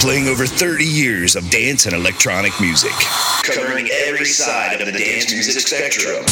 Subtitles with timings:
[0.00, 2.92] playing over 30 years of dance and electronic music,
[3.42, 6.22] covering every side of the dance music spectrum.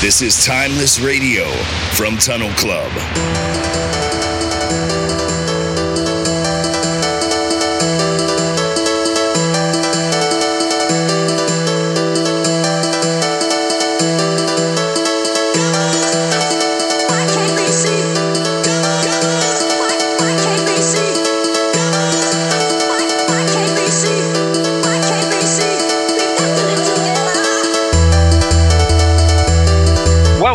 [0.00, 1.50] This is Timeless Radio
[1.92, 4.17] from Tunnel Club.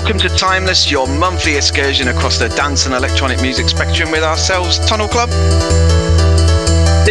[0.04, 4.78] Welcome to Timeless, your monthly excursion across the dance and electronic music spectrum with ourselves,
[4.80, 5.30] Tunnel Club.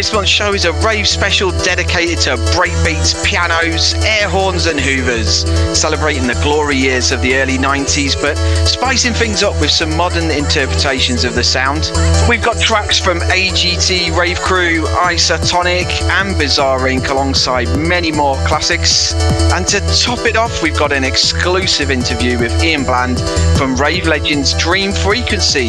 [0.03, 5.45] This month's show is a rave special dedicated to breakbeats, pianos, air horns, and hoovers,
[5.79, 8.35] celebrating the glory years of the early 90s, but
[8.67, 11.93] spicing things up with some modern interpretations of the sound.
[12.29, 19.15] We've got tracks from AGT, Rave Crew, Isotonic, and Bizarre Inc., alongside many more classics.
[19.53, 23.21] And to top it off, we've got an exclusive interview with Ian Bland
[23.57, 25.69] from Rave Legends Dream Frequency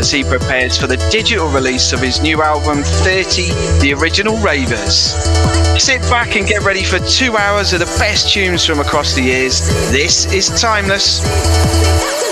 [0.00, 5.14] as he prepares for the digital release of his new album 30 the original Ravers.
[5.82, 9.22] Sit back and get ready for two hours of the best tunes from across the
[9.22, 9.60] years.
[9.90, 12.27] This is Timeless.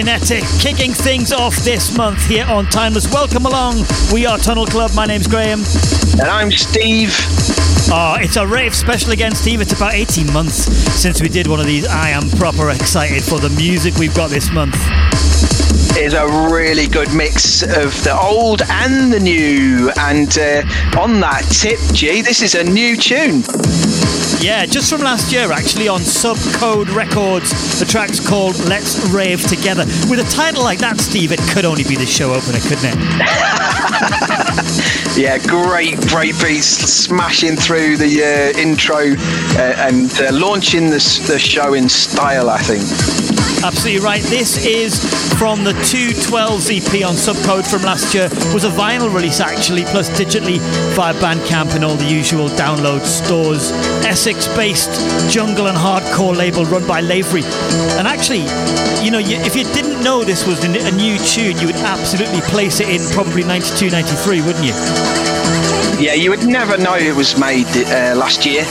[0.00, 3.12] Kinetic, kicking things off this month here on Timeless.
[3.12, 3.84] Welcome along.
[4.10, 4.92] We are Tunnel Club.
[4.94, 5.62] My name's Graeme.
[6.12, 7.14] And I'm Steve.
[7.92, 9.60] Oh, it's a rave special again, Steve.
[9.60, 10.54] It's about 18 months
[10.98, 11.86] since we did one of these.
[11.86, 14.74] I am proper excited for the music we've got this month.
[15.98, 19.90] It is a really good mix of the old and the new.
[19.98, 23.42] And uh, on that tip, G, this is a new tune.
[24.40, 27.78] Yeah, just from last year, actually, on Subcode Records.
[27.78, 29.84] The track's called Let's Rave Together.
[30.08, 32.96] With a title like that, Steve, it could only be the show opener, couldn't it?
[35.18, 39.12] yeah, great, great beats smashing through the uh, intro
[39.58, 43.29] uh, and uh, launching the, the show in style, I think.
[43.62, 44.22] Absolutely right.
[44.22, 44.98] This is
[45.38, 48.28] from the 212 EP on Subcode from last year.
[48.54, 50.58] Was a vinyl release actually, plus digitally
[50.94, 53.70] via Bandcamp and all the usual download stores.
[54.04, 57.42] Essex-based jungle and hardcore label run by Lavery.
[57.98, 58.44] And actually,
[59.04, 62.40] you know, you, if you didn't know this was a new tune, you would absolutely
[62.42, 64.72] place it in probably 92, 93, wouldn't you?
[66.00, 68.64] Yeah, you would never know it was made uh, last year.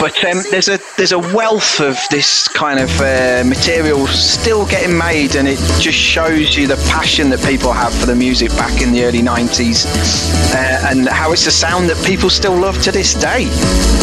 [0.00, 4.96] But um, there's a there's a wealth of this kind of uh, material still getting
[4.96, 8.80] made, and it just shows you the passion that people have for the music back
[8.80, 9.84] in the early '90s,
[10.54, 13.46] uh, and how it's a sound that people still love to this day.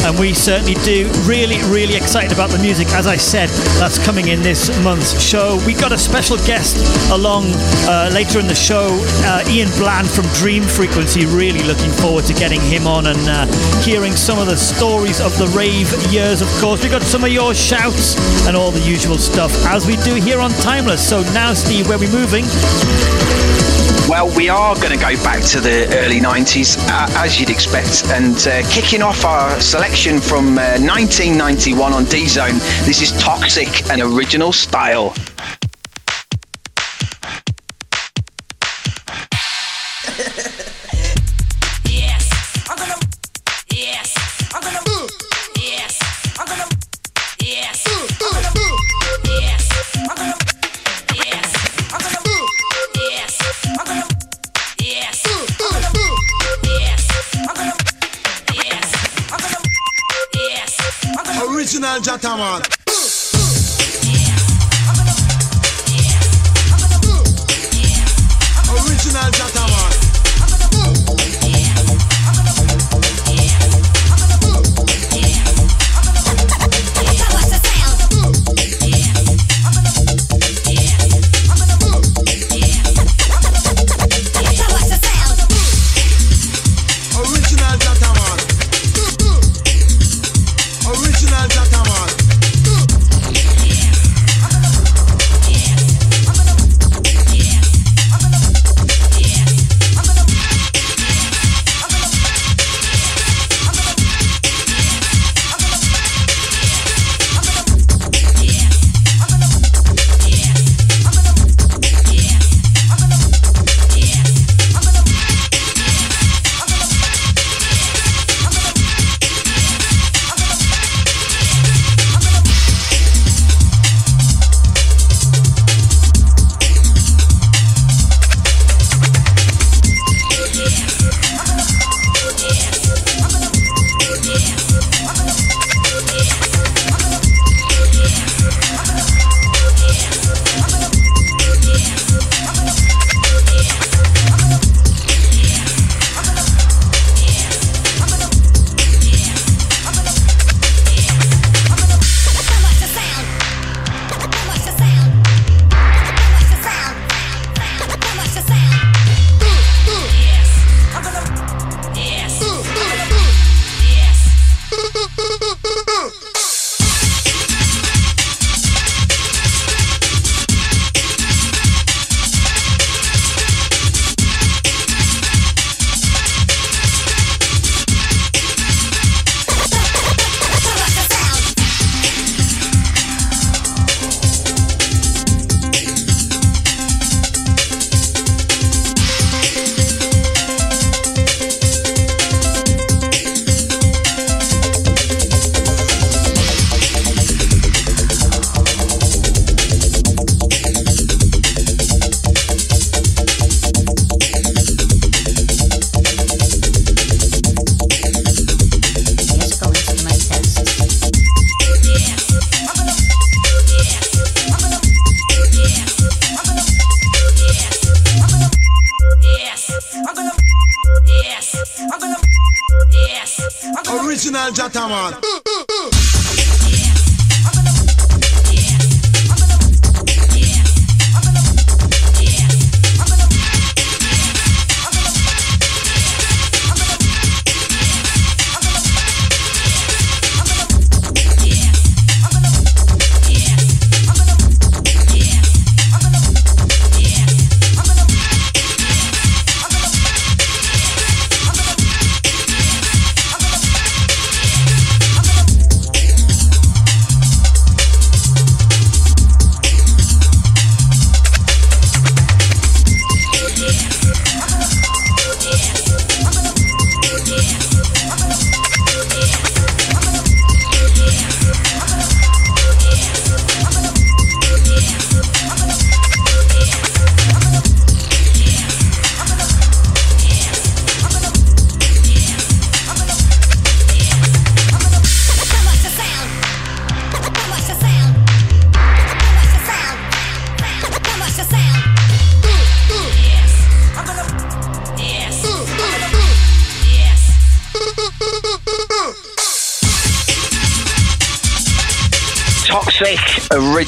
[0.06, 1.10] And we certainly do.
[1.26, 2.90] Really, really excited about the music.
[2.90, 5.60] As I said, that's coming in this month's show.
[5.66, 6.78] We got a special guest
[7.12, 7.46] along
[7.90, 11.26] uh, later in the show, uh, Ian Bland from Dream Frequency.
[11.26, 15.36] Really looking forward to getting him on and uh, hearing some of the stories of
[15.40, 16.42] the rave years.
[16.42, 18.18] Of course, we got some of your shouts
[18.48, 21.08] and all the usual stuff as we do here on Timeless.
[21.08, 22.44] So now, Steve, where are we moving?
[24.10, 28.06] Well, we are going to go back to the early 90s, uh, as you'd expect,
[28.08, 32.58] and uh, kicking off our selection from 1991 uh, on D Zone.
[32.86, 35.14] This is Toxic and Original Style.
[62.18, 62.67] Original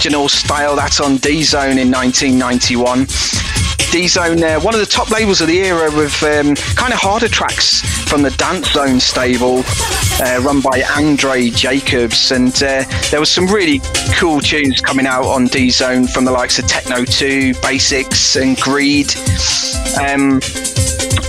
[0.10, 0.76] original style.
[0.76, 3.06] That's on D Zone in 1991.
[3.92, 7.00] D Zone, uh, one of the top labels of the era, with um, kind of
[7.00, 9.62] harder tracks from the Dance Zone stable,
[10.20, 12.32] uh, run by Andre Jacobs.
[12.32, 13.82] And uh, there was some really
[14.16, 18.58] cool tunes coming out on D Zone from the likes of Techno 2, Basics, and
[18.60, 19.14] Greed.
[20.02, 20.42] Um,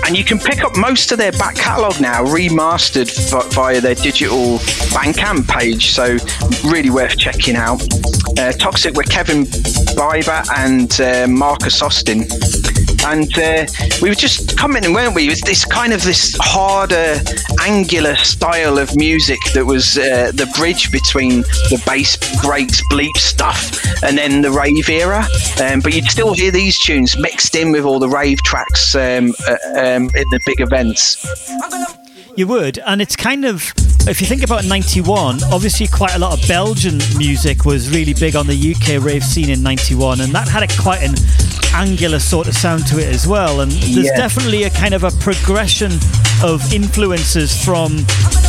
[0.06, 3.10] and you can pick up most of their back catalogue now, remastered
[3.52, 4.58] via their digital
[4.90, 5.90] Bandcamp page.
[5.90, 6.16] So
[6.64, 7.80] really worth checking out.
[8.38, 9.44] Uh, Toxic with Kevin
[9.96, 12.26] Biber and uh, Marcus Austin
[13.06, 13.66] and uh,
[14.02, 15.26] we were just commenting, weren't we?
[15.26, 17.20] It was this kind of this harder,
[17.60, 23.72] angular style of music that was uh, the bridge between the bass breaks, bleep stuff,
[24.02, 25.24] and then the rave era.
[25.62, 29.32] Um, but you'd still hear these tunes mixed in with all the rave tracks um,
[29.48, 31.24] uh, um, in the big events.
[32.36, 33.74] You would, and it's kind of
[34.08, 38.34] if you think about 91, obviously quite a lot of Belgian music was really big
[38.34, 41.14] on the UK rave scene in 91, and that had a quite an
[41.74, 43.60] angular sort of sound to it as well.
[43.60, 44.16] And there's yeah.
[44.16, 45.92] definitely a kind of a progression
[46.42, 47.98] of influences from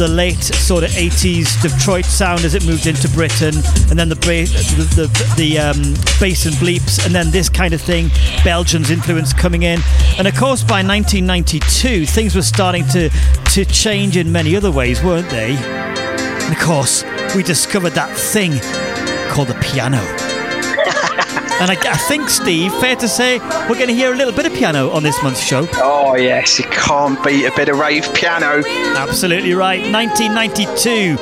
[0.01, 3.53] the late sort of 80s Detroit sound as it moved into Britain,
[3.88, 5.77] and then the the, the, the um,
[6.20, 8.10] bass and bleeps, and then this kind of thing,
[8.43, 9.79] Belgian's influence coming in.
[10.17, 15.03] And of course, by 1992, things were starting to to change in many other ways,
[15.03, 15.55] weren't they?
[15.55, 17.03] And of course,
[17.36, 18.53] we discovered that thing
[19.31, 20.31] called the piano.
[21.62, 24.48] And I, I, think, Steve, fair to say, we're going to hear a little bit
[24.48, 25.68] of piano on this month's show.
[25.75, 28.63] Oh, yes, you can't beat a bit of rave piano.
[28.98, 29.80] Absolutely right.
[29.91, 31.22] 1992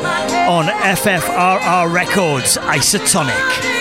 [0.50, 3.79] on FFRR Records, Isotonic.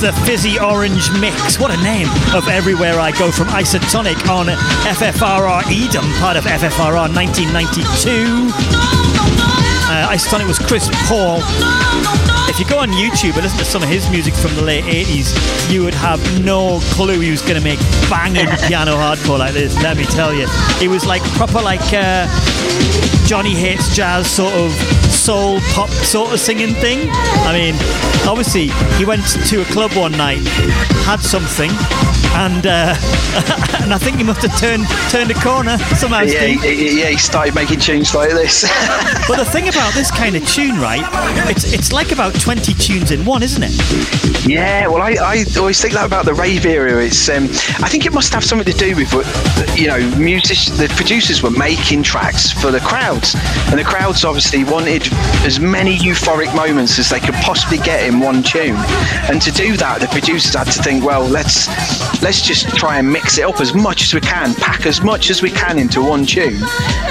[0.00, 1.58] The fizzy orange mix.
[1.58, 8.48] What a name of Everywhere I Go from Isotonic on Ffrreedom, part of FFRR 1992.
[9.90, 11.40] Uh, Isotonic was Chris Paul.
[12.48, 14.84] If you go on YouTube and listen to some of his music from the late
[14.84, 15.34] 80s,
[15.68, 19.74] you would have no clue he was going to make banging piano hardcore like this,
[19.82, 20.46] let me tell you.
[20.80, 22.28] It was like proper, like uh,
[23.26, 24.70] Johnny Hates Jazz sort of
[25.28, 27.06] soul pop sort of singing thing.
[27.44, 27.74] I mean,
[28.26, 30.40] obviously, he went to a club one night,
[31.04, 31.68] had something,
[32.34, 32.94] and uh,
[33.82, 36.22] and I think he must have turned turned a corner somehow.
[36.22, 38.68] Yeah, he, yeah, he started making tunes like this.
[39.28, 41.04] But the thing about this kind of tune, right?
[41.50, 44.48] It's it's like about twenty tunes in one, isn't it?
[44.48, 47.04] yeah, well, I, I always think that about the rave era.
[47.04, 47.44] It's um,
[47.84, 49.12] I think it must have something to do with
[49.78, 50.58] you know, music.
[50.76, 53.34] The producers were making tracks for the crowds,
[53.68, 55.06] and the crowds obviously wanted
[55.44, 58.76] as many euphoric moments as they could possibly get in one tune.
[59.30, 61.68] And to do that, the producers had to think, well, let's
[62.22, 65.30] let's just try and mix it up as much as we can, pack as much
[65.30, 66.62] as we can into one tune,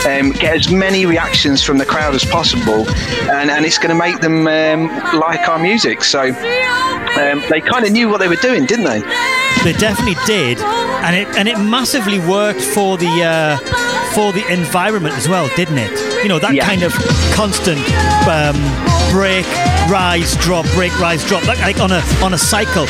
[0.08, 2.88] um, get as many reactions from the crowd as possible,
[3.32, 4.88] and, and it's going to make them um,
[5.20, 6.04] like our music.
[6.04, 9.00] So um, they kind of knew what they were doing, didn't they?
[9.64, 13.58] They definitely did, and it and it massively worked for the uh,
[14.14, 15.92] for the environment as well, didn't it?
[16.24, 16.64] You know that Yeah.
[16.66, 16.94] kind of
[17.34, 17.80] constant
[18.28, 18.56] um,
[19.12, 19.46] break,
[19.90, 22.88] rise, drop, break, rise, drop, like, like on a on a cycle,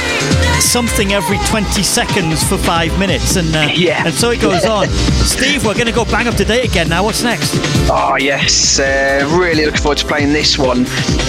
[0.59, 4.03] something every twenty seconds for five minutes, and uh, Yeah.
[4.05, 4.88] and so it goes on.
[5.27, 7.03] Steve, we're going to go bang up to date again now.
[7.03, 7.53] What's next?
[7.89, 10.79] Oh yes, uh, really looking forward to playing this one.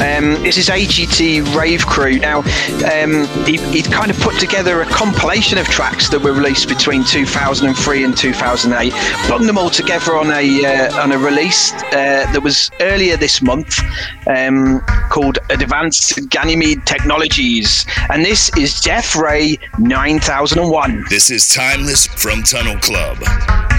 [0.00, 2.18] Um, this is AGT Rave Crew.
[2.18, 6.68] Now, um, he, he kind of put together a compilation of tracks that were released
[6.68, 8.92] between 2003 and 2008,
[9.28, 13.42] bung them all together on a uh, on a release uh, that was earlier this
[13.42, 13.78] month
[14.26, 14.77] um,
[15.10, 21.04] called Advanced Ganymede Technologies, and this is Death Ray 9001.
[21.08, 23.77] This is Timeless from Tunnel Club.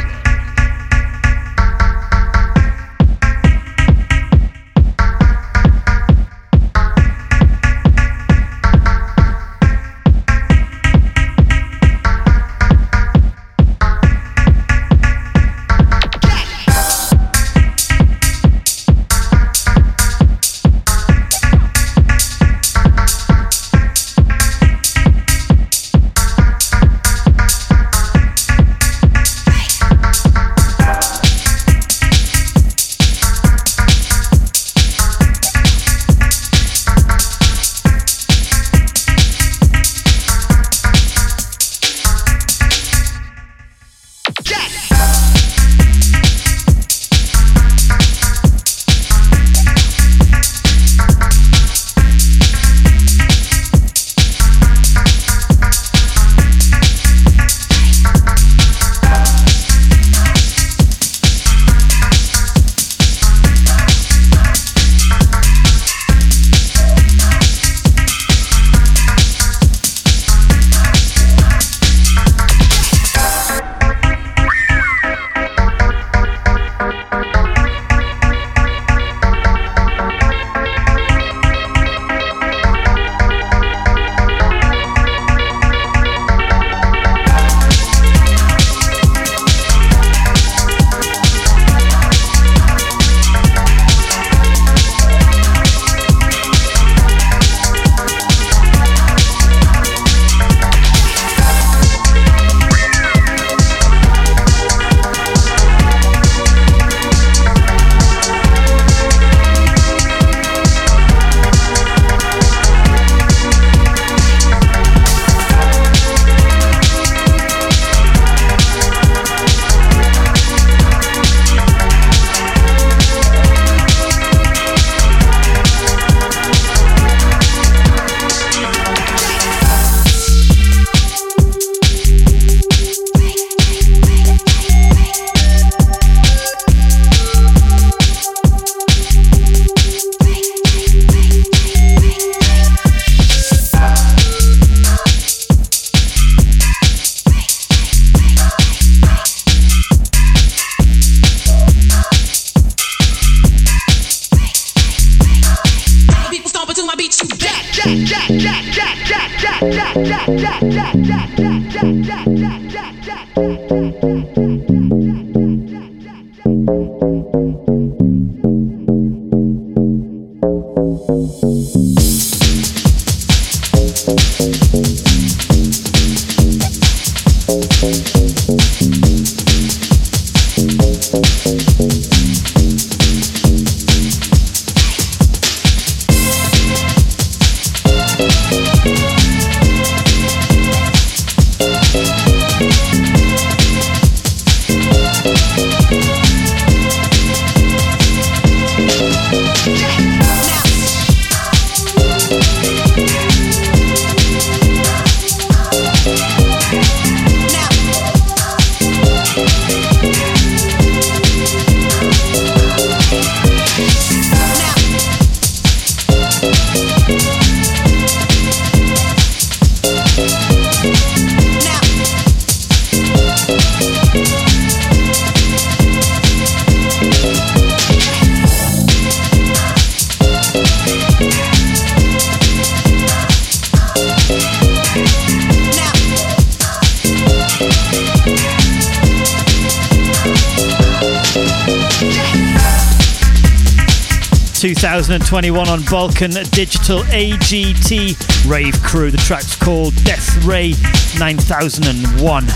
[245.30, 249.12] 2021 on Balkan Digital AGT Rave Crew.
[249.12, 250.74] The track's called Death Ray
[251.20, 252.48] 9001.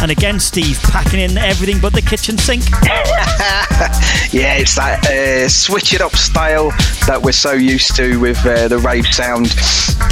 [0.00, 2.62] And again, Steve packing in everything but the kitchen sink.
[4.32, 6.70] yeah, it's that uh, switch it up style
[7.06, 9.54] that we're so used to with uh, the rave sound.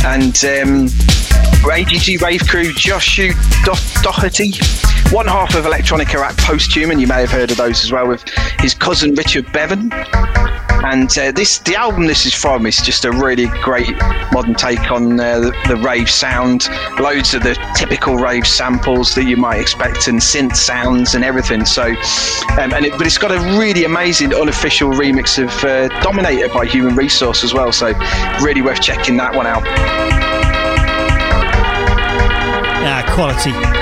[0.04, 0.88] And um,
[1.64, 3.32] AGT Rave Crew, Josh Do-
[4.02, 4.52] Doherty,
[5.10, 7.00] one half of Electronica at Posthuman.
[7.00, 8.28] You may have heard of those as well with
[8.58, 9.90] his cousin Richard Bevan.
[10.84, 13.90] And uh, this, the album this is from, is just a really great
[14.32, 16.68] modern take on uh, the, rave sound.
[16.98, 21.64] Loads of the typical rave samples that you might expect, and synth sounds and everything.
[21.64, 26.48] So, um, and it, but it's got a really amazing unofficial remix of uh, "Dominator"
[26.48, 27.72] by Human Resource as well.
[27.72, 27.92] So,
[28.42, 29.62] really worth checking that one out.
[32.82, 33.79] Ah, quality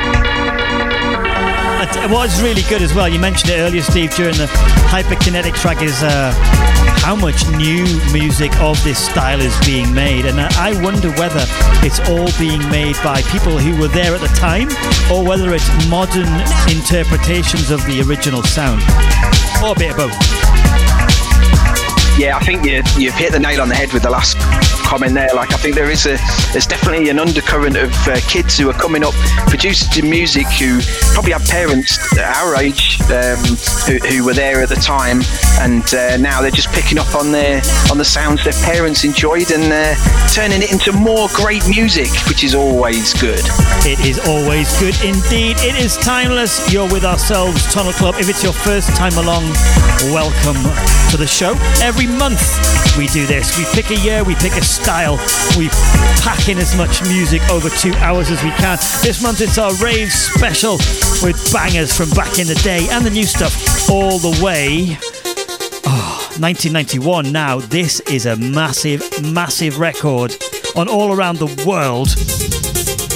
[2.10, 4.46] what is really good as well, you mentioned it earlier, Steve, during the
[4.88, 6.32] hyperkinetic track, is uh,
[7.02, 10.26] how much new music of this style is being made.
[10.26, 11.44] And I wonder whether
[11.84, 14.68] it's all being made by people who were there at the time
[15.12, 16.28] or whether it's modern
[16.68, 18.82] interpretations of the original sound.
[19.62, 21.27] Or a bit of both
[22.18, 24.36] yeah, I think you, you've hit the nail on the head with the last
[24.82, 25.28] comment there.
[25.34, 26.18] Like, I think there is a,
[26.52, 29.14] there's definitely an undercurrent of uh, kids who are coming up
[29.46, 30.80] producing music who
[31.14, 33.38] probably have parents our age um,
[33.86, 35.20] who, who, were there at the time,
[35.60, 39.50] and uh, now they're just picking up on their on the sounds their parents enjoyed
[39.52, 39.94] and uh,
[40.34, 43.44] turning it into more great music, which is always good.
[43.86, 45.56] It is always good indeed.
[45.60, 46.72] It is timeless.
[46.72, 48.16] You're with ourselves, Tunnel Club.
[48.18, 49.44] If it's your first time along,
[50.10, 50.58] welcome
[51.10, 51.54] to the show.
[51.80, 53.56] Every month we do this.
[53.56, 55.16] We pick a year, we pick a style,
[55.56, 55.68] we
[56.22, 58.76] pack in as much music over two hours as we can.
[59.02, 60.72] This month it's our rave special
[61.22, 64.96] with bangers from back in the day and the new stuff all the way.
[65.86, 67.60] Ah, oh, 1991 now.
[67.60, 70.36] This is a massive, massive record
[70.74, 72.08] on all around the world.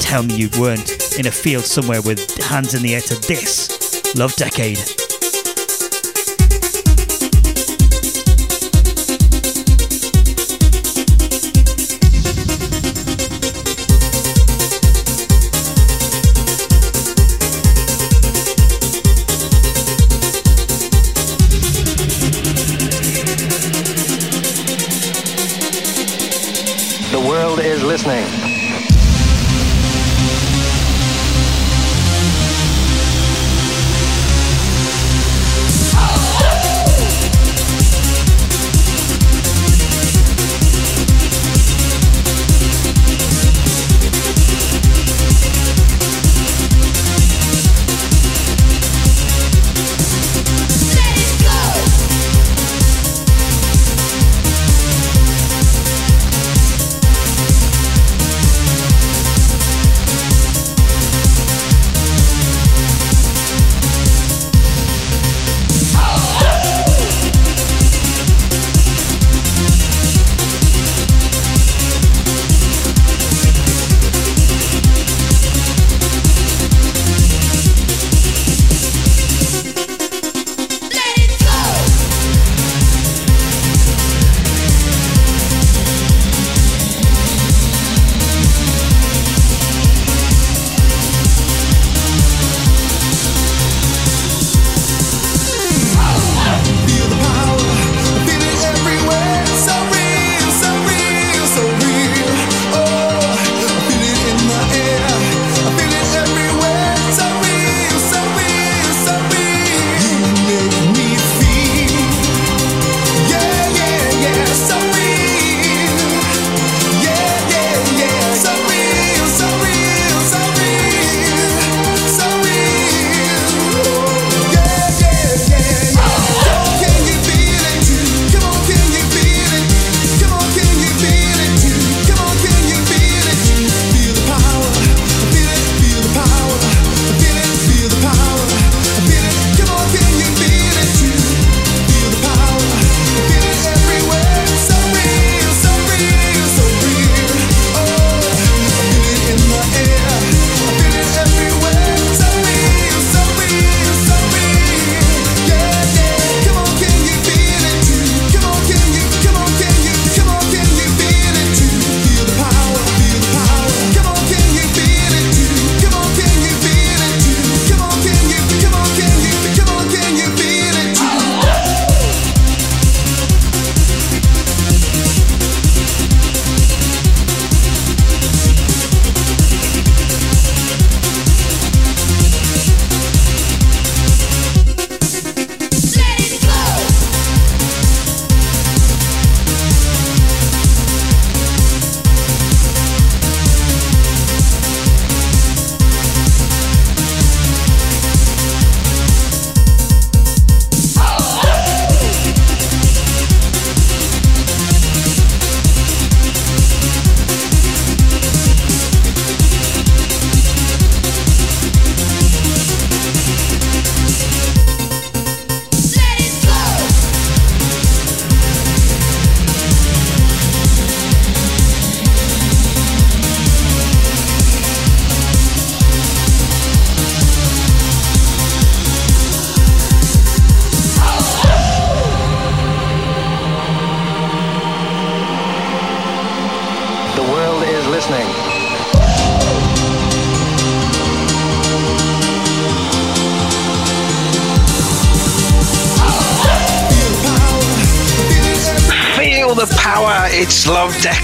[0.00, 4.14] Tell me you weren't in a field somewhere with hands in the air to this
[4.14, 5.01] Love Decade.
[28.04, 28.51] Name.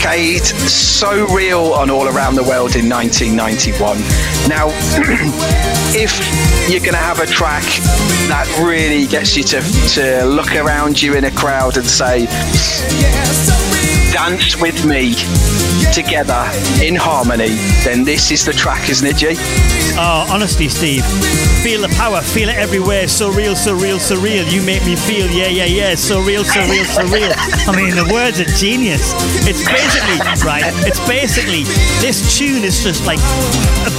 [0.09, 3.99] Decade, so real on All Around the World in 1991.
[4.49, 4.69] Now,
[5.95, 6.19] if
[6.71, 7.63] you're going to have a track
[8.29, 12.27] that really gets you to, to look around you in a crowd and say,
[14.13, 15.15] dance with me
[15.93, 16.49] together
[16.83, 19.35] in harmony, then this is the track, isn't it, G?
[19.97, 21.05] Oh, honestly, Steve,
[21.63, 23.09] feel the power, feel it everywhere.
[23.09, 24.47] So real, so real, so real.
[24.47, 25.95] You make me feel, yeah, yeah, yeah.
[25.95, 27.33] So real, so real, so real.
[27.67, 29.13] I mean, the words are genius.
[29.49, 31.65] It's basically, right, it's basically,
[32.01, 33.19] this tune is just like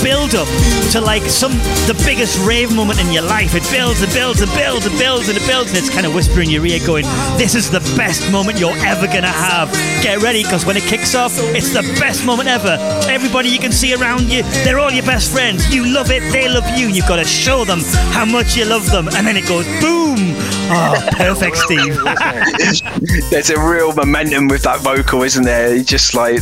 [0.04, 0.48] build up
[0.92, 1.52] to like some,
[1.88, 3.56] the biggest rave moment in your life.
[3.56, 6.14] It builds and builds and builds and builds and it builds and it's kind of
[6.14, 7.06] whispering in your ear going,
[7.38, 9.72] this is the best moment you're ever to have.
[10.02, 12.78] Get ready because when it kicks off, it's the best moment ever.
[13.10, 15.74] Everybody you can see around you, they're all your best friends.
[15.74, 16.88] You love it, they love you.
[16.88, 17.82] You've got to show them
[18.12, 19.08] how much you love them.
[19.10, 20.36] And then it goes boom.
[20.72, 21.98] Oh, perfect, Steve.
[23.30, 25.74] There's a real momentum with that vocal, isn't there?
[25.76, 26.40] It's just like,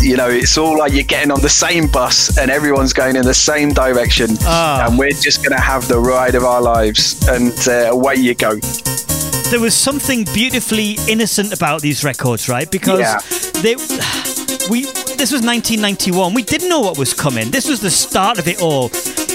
[0.00, 3.22] you know, it's all like you're getting on the same bus and everyone's going in
[3.22, 4.30] the same direction.
[4.42, 4.86] Ah.
[4.86, 7.26] And we're just going to have the ride of our lives.
[7.28, 8.56] And uh, away you go.
[9.50, 12.70] there was something beautifully innocent about these records, right?
[12.70, 13.18] Because Yeah.
[13.62, 13.76] they
[14.68, 14.84] we
[15.20, 16.32] this was 1991.
[16.34, 17.50] We didn't know what was coming.
[17.50, 18.90] This was the start of it all.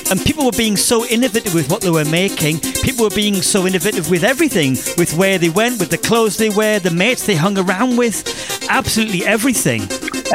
[0.09, 2.59] And people were being so innovative with what they were making.
[2.85, 6.49] People were being so innovative with everything, with where they went, with the clothes they
[6.49, 8.23] wear, the mates they hung around with,
[8.69, 9.81] absolutely everything.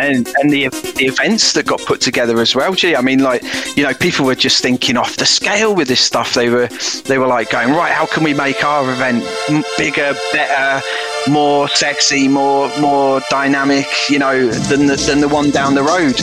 [0.01, 2.73] and and the the events that got put together as well.
[2.75, 3.43] Gee, I mean, like
[3.77, 6.35] you know, people were just thinking off the scale with this stuff.
[6.35, 6.69] They were
[7.07, 7.93] they were like going right.
[7.93, 9.25] How can we make our event
[9.79, 10.85] bigger, better,
[11.29, 13.87] more sexy, more more dynamic?
[14.09, 16.17] You know, than the, than the one down the road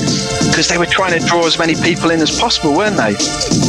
[0.58, 3.14] because they were trying to draw as many people in as possible, weren't they?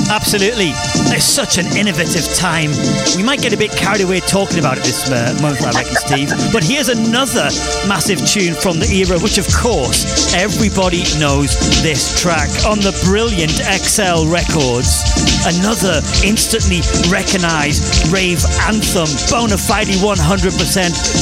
[0.09, 0.73] Absolutely.
[1.13, 2.73] It's such an innovative time.
[3.15, 5.95] We might get a bit carried away talking about it this uh, month, I reckon,
[5.97, 6.33] Steve.
[6.53, 7.53] But here's another
[7.85, 11.53] massive tune from the era, which, of course, everybody knows
[11.85, 15.05] this track on the brilliant XL Records.
[15.45, 16.81] Another instantly
[17.13, 20.17] recognized rave anthem, bona fide 100%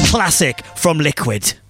[0.04, 1.65] classic from Liquid.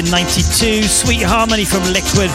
[0.00, 0.82] In 92.
[0.84, 2.30] Sweet Harmony from Liquid.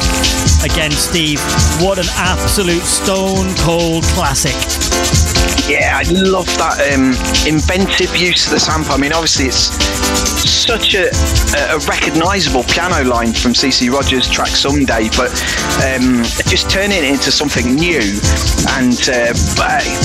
[0.63, 1.39] Again, Steve,
[1.81, 4.53] what an absolute stone cold classic.
[5.67, 7.17] Yeah, I love that um,
[7.49, 8.93] inventive use of the sample.
[8.93, 9.73] I mean, obviously, it's
[10.45, 11.09] such a,
[11.73, 15.33] a recognisable piano line from CeCe Rogers' track Someday, but
[15.81, 18.05] um, just turning it into something new
[18.77, 19.33] and uh,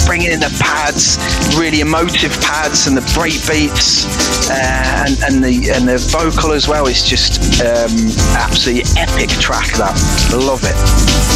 [0.07, 1.20] bringing in the pads,
[1.59, 4.09] really emotive pads, and the break beats,
[4.49, 6.87] uh, and, and, the and the vocal as well.
[6.87, 7.92] It's just um,
[8.33, 9.68] absolutely epic track.
[9.77, 9.92] That
[10.33, 11.30] love it.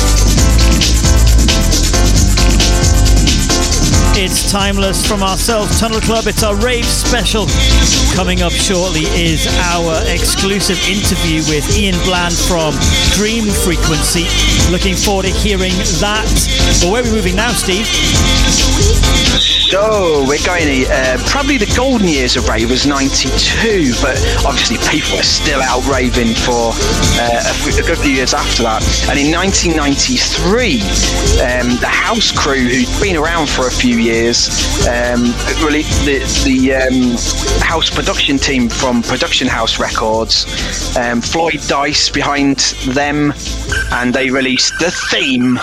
[4.16, 6.28] It's timeless from ourselves, Tunnel Club.
[6.28, 7.46] It's our rave special.
[8.14, 12.74] Coming up shortly is our exclusive interview with Ian Bland from
[13.18, 14.26] Dream Frequency.
[14.70, 16.30] Looking forward to hearing that.
[16.80, 17.90] But where are we moving now, Steve?
[19.74, 24.14] So we're going to uh, probably the golden years of rave was '92, but
[24.46, 26.70] obviously people are still out raving for
[27.18, 28.86] uh, a, good few years after that.
[29.10, 30.78] And in 1993,
[31.42, 34.46] um, the House Crew, who'd been around for a few years,
[34.86, 40.46] um, really the, the um, house production team from Production House Records,
[40.96, 42.58] um, Floyd Dyce behind
[42.94, 43.34] them,
[43.90, 45.58] and they released the theme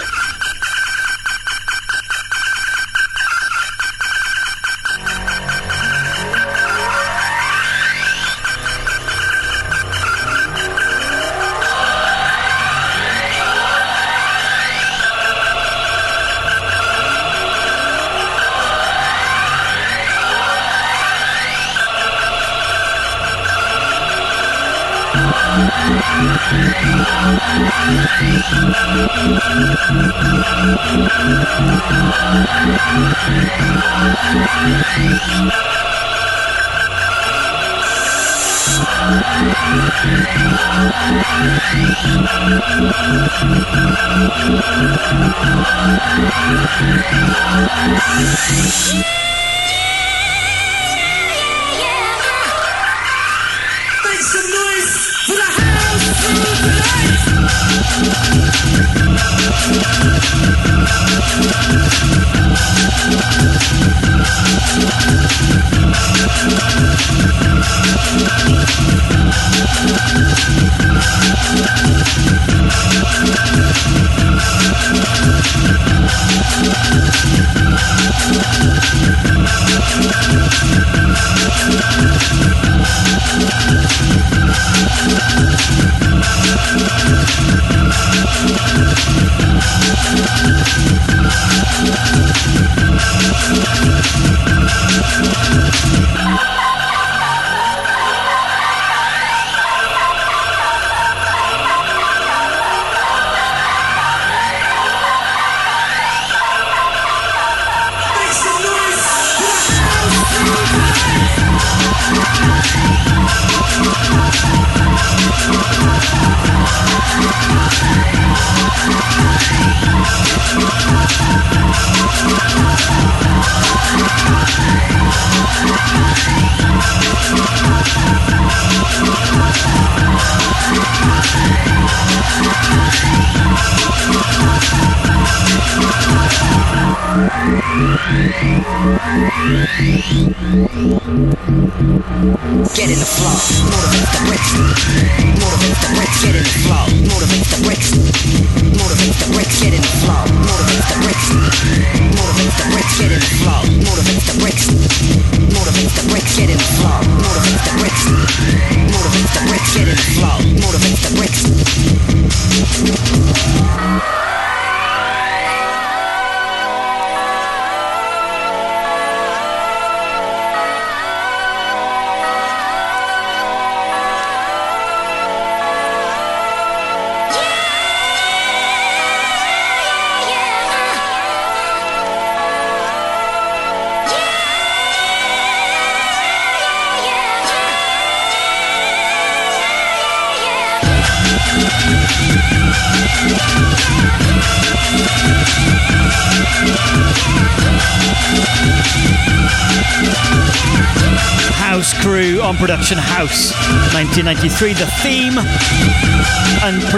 [204.24, 205.91] 1993, the theme.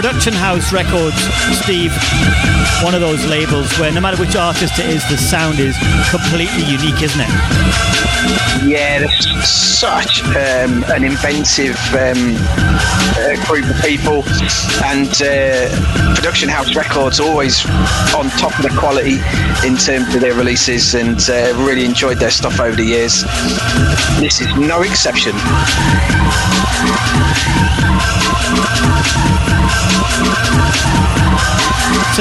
[0.04, 1.16] Production House Records,
[1.62, 1.90] Steve,
[2.84, 5.74] one of those labels where no matter which artist it is, the sound is
[6.10, 7.30] completely unique, isn't it?
[8.68, 12.36] Yeah, there's such um, an inventive um,
[13.16, 14.24] uh, group of people,
[14.84, 17.64] and uh, Production House Records always
[18.14, 19.24] on top of the quality
[19.66, 23.22] in terms of their releases, and uh, really enjoyed their stuff over the years.
[24.20, 25.34] This is no exception.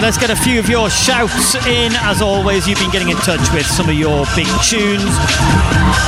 [0.04, 1.95] Let's get a few of your shouts in.
[2.04, 5.16] As always, you've been getting in touch with some of your big tunes.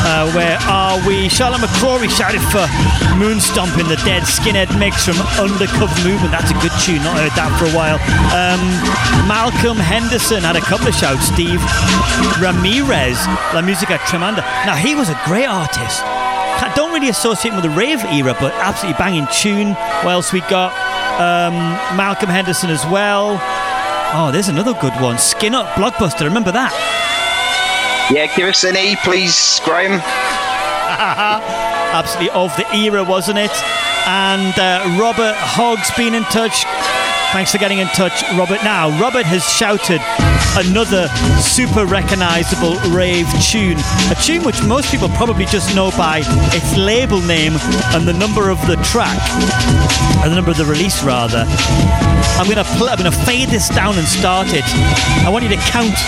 [0.04, 1.30] Uh, where are we?
[1.30, 2.68] Charlotte McCrory shouted for
[3.16, 6.36] Moonstomp in the Dead Skinhead mix from Undercover Movement.
[6.36, 7.00] That's a good tune.
[7.08, 7.96] Not heard that for a while.
[8.36, 8.60] Um,
[9.32, 11.32] Malcolm Henderson had a couple of shouts.
[11.32, 11.64] Steve
[12.44, 13.16] Ramirez,
[13.56, 14.44] La Musica Tremenda.
[14.68, 16.04] Now, he was a great artist.
[16.04, 19.72] I don't really associate him with the rave era, but absolutely banging tune.
[20.04, 20.76] What else we got?
[21.16, 21.56] Um,
[21.96, 23.40] Malcolm Henderson as well.
[24.14, 25.18] Oh, there's another good one.
[25.18, 26.22] Skin Up Blockbuster.
[26.24, 26.72] Remember that?
[28.12, 30.00] Yeah, give us an E, please, Graeme.
[31.96, 33.52] Absolutely of the era, wasn't it?
[34.08, 36.64] And uh, Robert Hogg's been in touch.
[37.36, 38.64] Thanks for getting in touch, Robert.
[38.64, 40.00] Now, Robert has shouted
[40.56, 41.12] another
[41.44, 43.76] super recognizable rave tune.
[44.08, 46.24] A tune which most people probably just know by
[46.56, 47.52] its label name
[47.92, 49.20] and the number of the track,
[50.24, 51.44] and the number of the release, rather.
[52.40, 54.64] I'm gonna pl- I'm gonna fade this down and start it.
[55.28, 56.00] I want you to count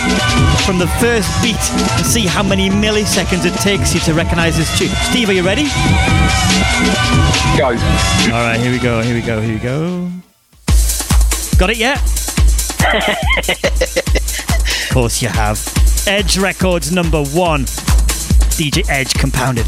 [0.64, 1.60] from the first beat
[2.00, 4.96] and see how many milliseconds it takes you to recognize this tune.
[5.12, 5.68] Steve, are you ready?
[7.60, 7.76] Go.
[8.32, 9.02] All right, here we go.
[9.02, 9.42] Here we go.
[9.42, 10.08] Here we go.
[11.58, 11.98] Got it yet?
[14.84, 15.58] of course you have.
[16.06, 17.64] Edge Records number one.
[18.54, 19.66] DJ Edge Compounded.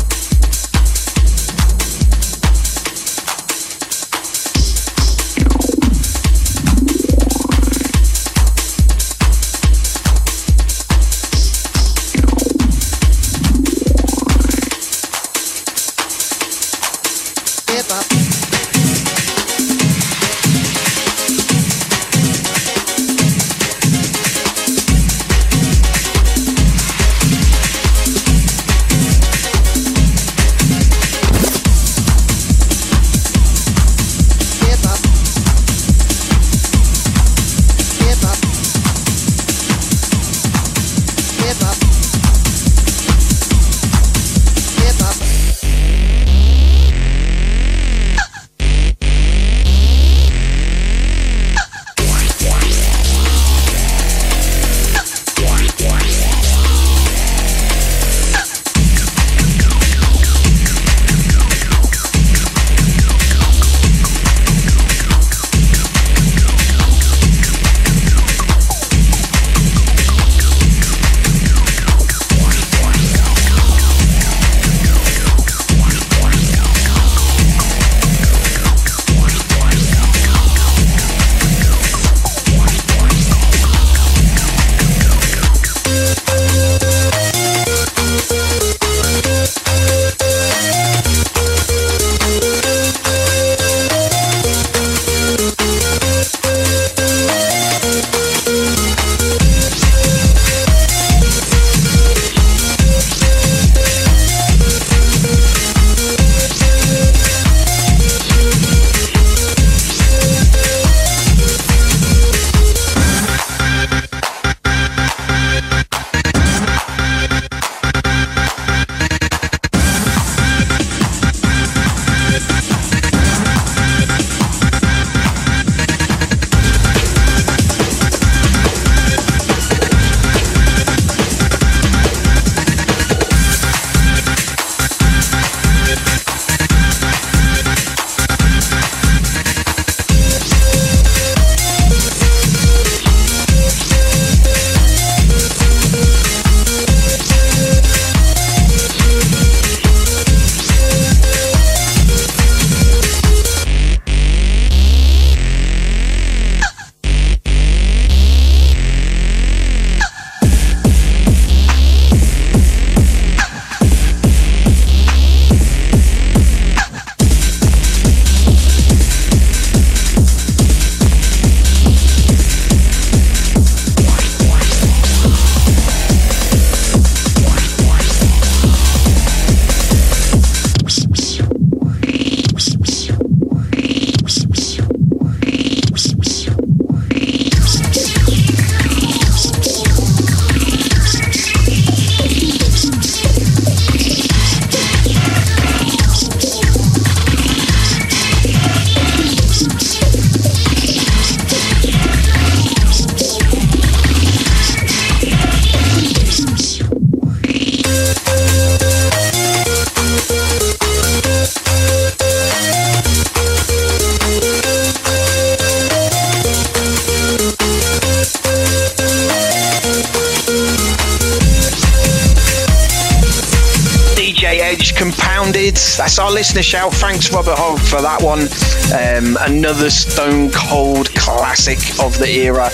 [226.40, 226.94] Listener shout.
[226.94, 228.48] Thanks, Robert Hogg, for that one.
[228.96, 232.70] Um, another stone cold classic of the era.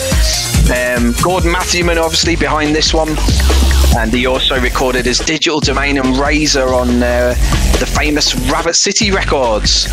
[0.70, 3.08] Um, Gordon Matthewman, obviously, behind this one.
[3.98, 7.34] And he also recorded his Digital Domain and Razor on uh,
[7.80, 9.88] the famous Rabbit City Records.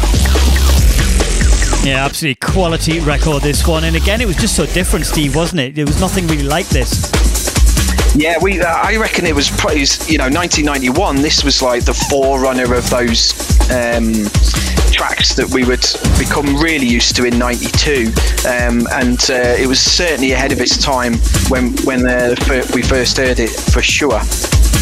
[1.84, 3.86] Yeah, absolutely quality record, this one.
[3.86, 5.74] And again, it was just so different, Steve, wasn't it?
[5.74, 7.11] There was nothing really like this.
[8.15, 8.61] Yeah, we.
[8.61, 11.15] Uh, I reckon it was probably, you know, 1991.
[11.24, 13.32] This was like the forerunner of those
[13.72, 14.14] um,
[14.91, 15.86] tracks that we would
[16.18, 18.11] become really used to in '92,
[18.47, 21.16] um, and uh, it was certainly ahead of its time
[21.49, 22.36] when when uh,
[22.74, 24.20] we first heard it for sure.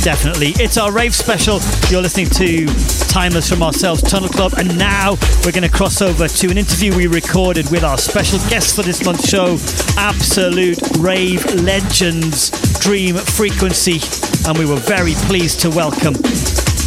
[0.04, 0.54] Definitely.
[0.58, 1.60] It's our rave special.
[1.90, 2.66] You're listening to
[3.12, 4.54] Timeless from ourselves, Tunnel Club.
[4.58, 8.40] And now we're going to cross over to an interview we recorded with our special
[8.50, 9.58] guest for this month's show,
[9.98, 14.00] absolute rave legends, Dream Frequency.
[14.48, 16.16] And we were very pleased to welcome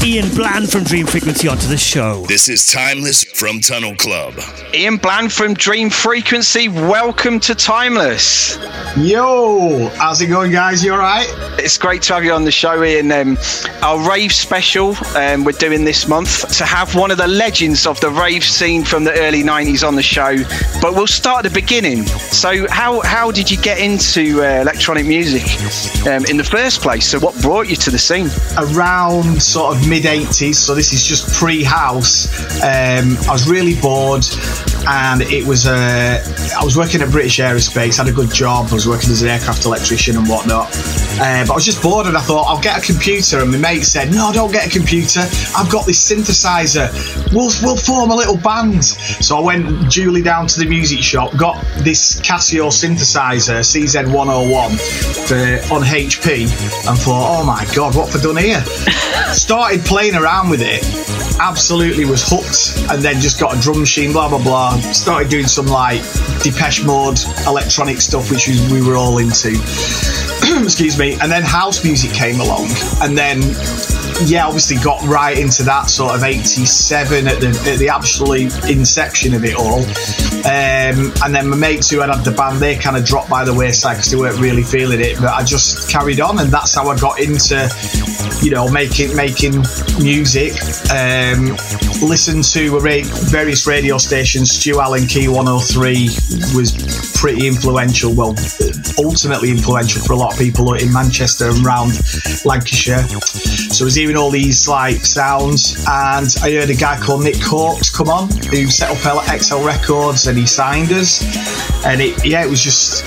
[0.04, 2.26] Ian Bland from Dream Frequency onto the show.
[2.26, 4.34] This is Timeless from Tunnel Club.
[4.74, 8.58] Ian Bland from Dream Frequency, welcome to Timeless.
[8.98, 10.84] Yo, how's it going, guys?
[10.84, 11.26] You all right?
[11.64, 13.10] It's great to have you on the show, Ian.
[13.10, 13.38] Um,
[13.80, 17.98] our rave special um, we're doing this month to have one of the legends of
[18.00, 20.36] the rave scene from the early 90s on the show.
[20.82, 22.04] But we'll start at the beginning.
[22.04, 25.44] So, how, how did you get into uh, electronic music
[26.06, 27.08] um, in the first place?
[27.08, 28.28] So, what brought you to the scene?
[28.58, 32.28] Around sort of mid 80s, so this is just pre house.
[32.62, 34.26] Um, I was really bored,
[34.86, 36.22] and it was uh,
[36.58, 38.68] I was working at British Aerospace, had a good job.
[38.70, 40.68] I was working as an aircraft electrician and whatnot.
[41.20, 43.40] Uh, but I was just bored, and I thought I'll get a computer.
[43.40, 45.20] And my mate said, "No, don't get a computer.
[45.56, 46.92] I've got this synthesizer.
[47.32, 51.36] We'll we'll form a little band." So I went duly down to the music shop,
[51.36, 56.42] got this Casio synthesizer CZ101 for on HP,
[56.88, 58.60] and thought, "Oh my god, what have I done here?"
[59.32, 61.23] Started playing around with it.
[61.40, 64.12] Absolutely was hooked, and then just got a drum machine.
[64.12, 64.80] Blah blah blah.
[64.92, 66.02] Started doing some like
[66.42, 69.50] Depeche Mode electronic stuff, which we we were all into.
[70.62, 71.14] Excuse me.
[71.20, 72.68] And then house music came along,
[73.02, 73.40] and then
[74.24, 79.34] yeah, obviously got right into that sort of 87 at the, at the absolute inception
[79.34, 79.84] of it all.
[80.44, 83.44] Um, and then my mates who had had the band, they kind of dropped by
[83.44, 85.16] the wayside because they weren't really feeling it.
[85.18, 87.68] But I just carried on, and that's how I got into,
[88.42, 89.64] you know, making making
[90.02, 90.52] music.
[90.90, 91.56] Um,
[92.02, 94.52] listened to various radio stations.
[94.52, 96.04] Stu Allan Key 103
[96.54, 98.12] was pretty influential.
[98.12, 98.34] Well,
[98.98, 101.92] ultimately influential for a lot of people in Manchester and around
[102.44, 103.02] Lancashire.
[103.72, 107.36] So I was hearing all these like sounds, and I heard a guy called Nick
[107.36, 111.24] Halkes come on, who set up XL Records, and he signed us.
[111.86, 113.02] And it, yeah, it was just,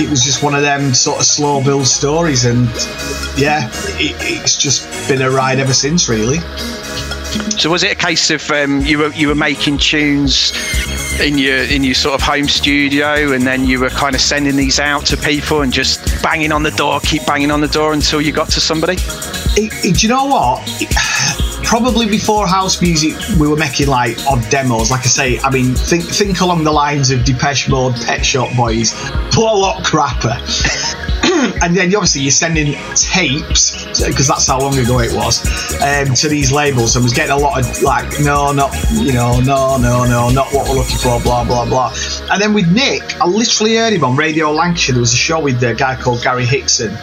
[0.00, 2.68] it was just one of them sort of slow build stories, and
[3.36, 3.68] yeah,
[4.00, 6.38] it, it's just been a ride ever since, really.
[7.58, 10.52] So was it a case of um, you were you were making tunes
[11.20, 14.56] in your in your sort of home studio, and then you were kind of sending
[14.56, 17.92] these out to people and just banging on the door, keep banging on the door
[17.92, 18.94] until you got to somebody?
[19.56, 20.68] It, it, do you know what?
[21.64, 24.90] Probably before house music, we were making like odd demos.
[24.90, 28.54] Like I say, I mean, think think along the lines of Depeche Mode, Pet Shop
[28.56, 28.92] Boys,
[29.36, 31.04] a lot crapper.
[31.62, 35.40] and then obviously you're sending tapes because that's how long ago it was
[35.82, 39.38] um, to these labels and was getting a lot of like no not you know
[39.40, 41.94] no no no not what we're looking for blah blah blah.
[42.30, 44.94] And then with Nick I literally heard him on Radio Lancashire.
[44.94, 46.96] There was a show with a guy called Gary Hickson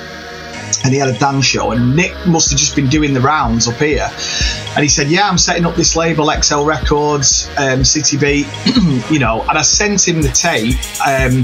[0.85, 3.67] and he had a dance show and Nick must have just been doing the rounds
[3.67, 4.07] up here.
[4.75, 8.47] And he said yeah I'm setting up this label XL Records um, City Beat
[9.09, 9.41] you know.
[9.49, 11.43] And I sent him the tape um,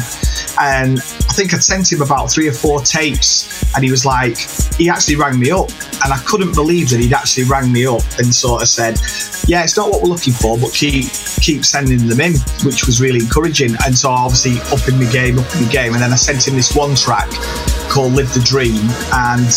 [0.62, 4.38] and I think I'd sent him about three or four tapes and he was like
[4.78, 5.72] he actually rang me up
[6.04, 9.00] and I couldn't believe that he'd actually rang me up and sort of said
[9.48, 11.06] yeah it's not what we're looking for but keep
[11.42, 12.34] keep sending them in
[12.64, 13.76] which was really encouraging.
[13.86, 16.48] And so obviously up in the game up in the game and then I sent
[16.48, 17.32] him this one track
[17.92, 19.52] called Live the Dream and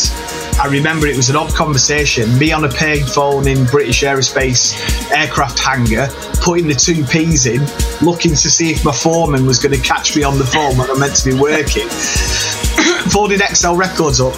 [0.58, 2.36] I remember it was an odd conversation.
[2.36, 4.74] Me on a paying phone in British Aerospace
[5.12, 6.08] aircraft hangar,
[6.42, 7.64] putting the two P's in,
[8.04, 10.90] looking to see if my foreman was going to catch me on the phone when
[10.90, 11.88] I'm meant to be working.
[13.08, 14.34] Folded XL Records up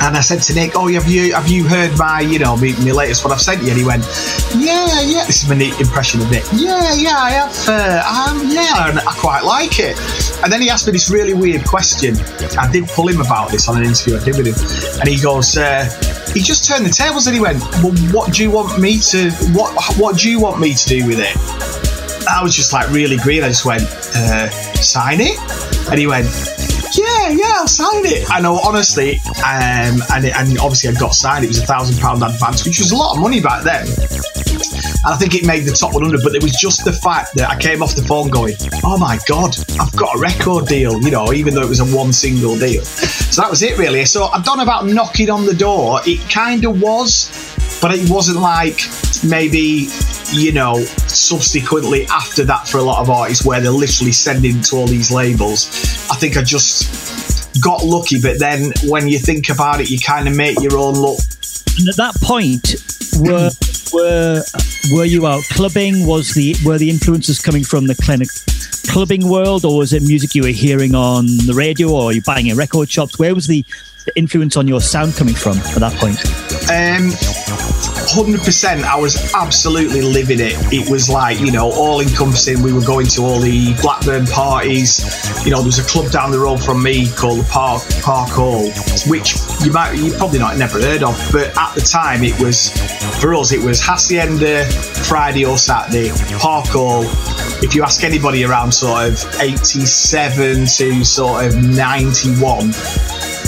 [0.00, 2.74] and I said to Nick, "Oh, have you have you heard my you know my,
[2.80, 4.04] my latest one I've sent you?" And he went,
[4.56, 6.44] "Yeah, yeah." This is my neat impression of Nick.
[6.52, 7.68] Yeah, yeah, I have.
[7.68, 9.98] Uh, um, yeah, and I quite like it.
[10.42, 12.16] And then he asked me this really weird question.
[12.58, 15.20] I did pull him about this on an interview I did with him, and he
[15.20, 15.84] goes, uh,
[16.32, 19.30] he just turned the tables and he went, "Well, what do you want me to
[19.52, 21.36] what What do you want me to do with it?"
[22.28, 23.42] I was just like really green.
[23.42, 23.82] I just went,
[24.14, 24.48] uh,
[24.80, 25.38] "Sign it,"
[25.90, 26.26] and he went
[27.38, 28.30] yeah, I'll sign it.
[28.30, 31.44] I know, honestly, um, and, and obviously I got signed.
[31.44, 33.86] It was a thousand pound advance, which was a lot of money back then.
[33.86, 36.20] and I think it made the top 100.
[36.22, 38.54] But it was just the fact that I came off the phone going,
[38.84, 41.86] "Oh my god, I've got a record deal," you know, even though it was a
[41.96, 42.84] one single deal.
[42.84, 44.04] So that was it really.
[44.04, 46.00] So I don't know about knocking on the door.
[46.06, 47.30] It kind of was,
[47.80, 48.80] but it wasn't like
[49.24, 49.88] maybe
[50.32, 50.76] you know
[51.06, 55.12] subsequently after that for a lot of artists where they're literally sending to all these
[55.12, 55.68] labels.
[56.10, 60.28] I think I just got lucky, but then when you think about it, you kind
[60.28, 61.18] of make your own luck.
[61.78, 62.76] And at that point,
[63.18, 63.50] were
[63.92, 64.42] were
[64.92, 66.06] were you out clubbing?
[66.06, 68.28] Was the were the influences coming from the clinic
[68.88, 72.46] clubbing world, or was it music you were hearing on the radio, or you buying
[72.46, 73.18] in record shops?
[73.18, 73.64] Where was the,
[74.04, 76.18] the influence on your sound coming from at that point?
[76.70, 80.54] Um, 100% I was absolutely living it.
[80.72, 82.60] It was like, you know, all encompassing.
[82.60, 85.04] We were going to all the Blackburn parties.
[85.44, 88.30] You know, there was a club down the road from me called the Park Park
[88.30, 88.68] Hall,
[89.06, 92.70] which you might you probably not never heard of, but at the time it was
[93.20, 94.64] for us it was Hacienda
[95.04, 97.04] Friday or Saturday, Park Hall.
[97.62, 102.72] If you ask anybody around sort of 87 to sort of 91,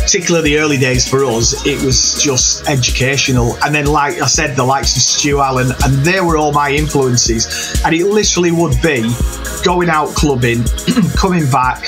[0.03, 3.57] particularly the early days for us, it was just educational.
[3.65, 6.71] And then, like I said, the likes of Stu Allan, and they were all my
[6.71, 7.81] influences.
[7.85, 9.09] And it literally would be
[9.65, 10.65] going out clubbing,
[11.17, 11.85] coming back,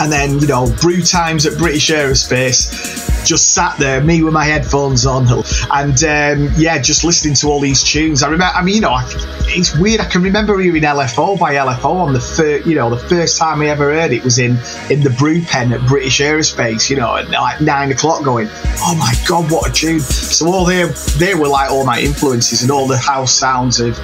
[0.00, 3.09] and then, you know, brew times at British Aerospace.
[3.24, 5.26] Just sat there, me with my headphones on,
[5.70, 8.22] and um, yeah, just listening to all these tunes.
[8.22, 9.04] I remember, I mean, you know, I,
[9.48, 10.00] it's weird.
[10.00, 13.60] I can remember hearing LFO by LFO on the first, you know, the first time
[13.60, 14.58] I ever heard it was in
[14.90, 18.48] in the brew pen at British Aerospace, you know, at like nine o'clock, going,
[18.80, 20.00] oh my god, what a tune!
[20.00, 20.84] So all they
[21.18, 23.98] they were like all my influences and all the house sounds of,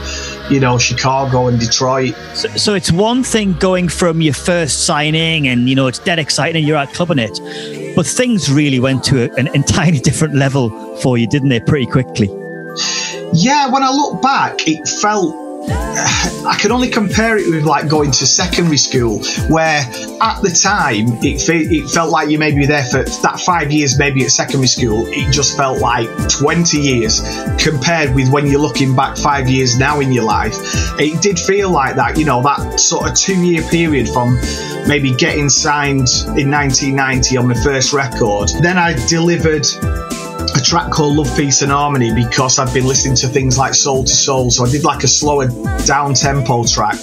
[0.51, 2.15] you know, Chicago and Detroit.
[2.35, 6.19] So, so it's one thing going from your first signing, and you know it's dead
[6.19, 10.35] exciting, and you're out clubbing it, but things really went to a, an entirely different
[10.35, 11.61] level for you, didn't they?
[11.61, 12.29] Pretty quickly.
[13.33, 15.46] Yeah, when I look back, it felt.
[16.47, 19.81] I can only compare it with like going to secondary school, where
[20.21, 23.99] at the time it, fe- it felt like you maybe there for that five years,
[23.99, 25.07] maybe at secondary school.
[25.09, 27.21] It just felt like 20 years
[27.59, 30.55] compared with when you're looking back five years now in your life.
[31.01, 34.37] It did feel like that, you know, that sort of two year period from
[34.87, 36.09] maybe getting signed
[36.39, 38.51] in 1990 on my first record.
[38.61, 39.67] Then I delivered
[40.55, 44.01] a track called Love, Peace and Harmony because I've been listening to things like Soul
[44.01, 44.51] II Soul.
[44.51, 45.49] So I did like a slower
[45.85, 46.97] down tempo track.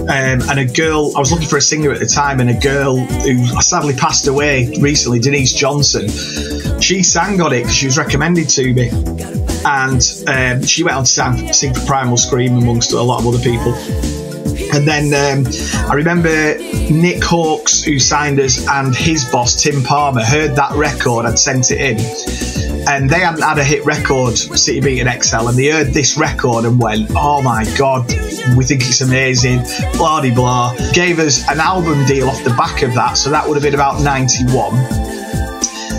[0.00, 2.58] Um, and a girl, I was looking for a singer at the time, and a
[2.58, 6.08] girl who sadly passed away recently, Denise Johnson,
[6.80, 8.88] she sang on it because she was recommended to me.
[9.64, 13.38] And um, she went on to sing, for Primal Scream amongst a lot of other
[13.38, 13.74] people.
[14.72, 15.46] And then um,
[15.90, 16.56] I remember
[16.90, 21.70] Nick Halkes, who signed us, and his boss, Tim Palmer, heard that record and sent
[21.70, 22.69] it in.
[22.90, 26.18] And they hadn't had a hit record, City Beat and XL, and they heard this
[26.18, 28.08] record and went, oh my God,
[28.56, 29.62] we think it's amazing,
[29.92, 30.74] blah de blah.
[30.92, 33.74] Gave us an album deal off the back of that, so that would have been
[33.74, 35.09] about 91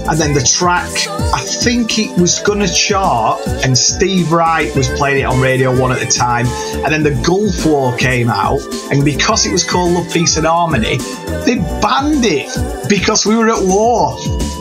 [0.09, 0.89] and then the track
[1.33, 5.91] i think it was gonna chart and steve wright was playing it on radio one
[5.91, 6.45] at the time
[6.83, 10.45] and then the gulf war came out and because it was called love peace and
[10.45, 10.97] harmony
[11.45, 12.49] they banned it
[12.89, 14.17] because we were at war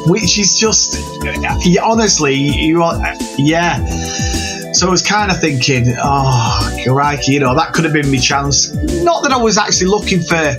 [0.06, 0.96] which is just
[1.82, 3.00] honestly you are,
[3.38, 3.84] yeah
[4.72, 8.18] so I was kind of thinking, oh, crikey, you know, that could have been my
[8.18, 8.72] chance.
[9.02, 10.54] Not that I was actually looking for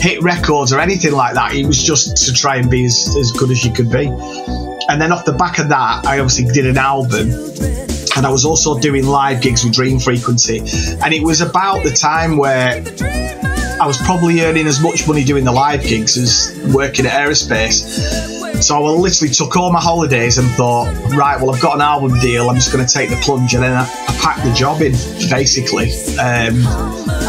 [0.00, 1.54] hit records or anything like that.
[1.54, 4.06] It was just to try and be as, as good as you could be.
[4.88, 7.30] And then off the back of that, I obviously did an album.
[8.16, 10.58] And I was also doing live gigs with Dream Frequency.
[11.02, 12.82] And it was about the time where
[13.80, 18.62] I was probably earning as much money doing the live gigs as working at Aerospace.
[18.62, 22.18] So I literally took all my holidays and thought, right, well, I've got an album
[22.18, 22.50] deal.
[22.50, 23.54] I'm just going to take the plunge.
[23.54, 24.92] And then I, I packed the job in,
[25.30, 25.92] basically.
[26.18, 26.66] Um,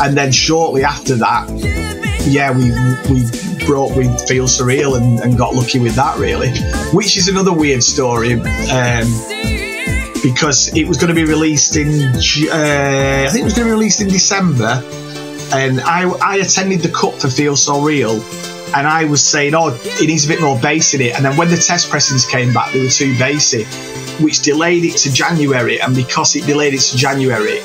[0.02, 1.99] and then shortly after that,
[2.30, 2.72] yeah, we
[3.12, 3.26] we
[3.66, 6.52] brought we Feel So Real and, and got lucky with that really,
[6.94, 8.34] which is another weird story.
[8.34, 9.08] Um,
[10.22, 13.72] because it was going to be released in, uh, I think it was going to
[13.72, 14.84] be released in December,
[15.54, 18.22] and I, I attended the cut for Feel So Real,
[18.76, 21.38] and I was saying, oh, it needs a bit more bass in it, and then
[21.38, 23.64] when the test pressings came back, they were too bassy,
[24.22, 27.62] which delayed it to January, and because it delayed it to January,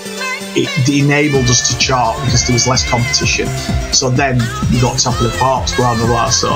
[0.56, 3.46] it enabled us to chart because there was less competition.
[3.92, 4.38] So then
[4.70, 6.30] we got top of the pops, blah blah blah.
[6.30, 6.48] So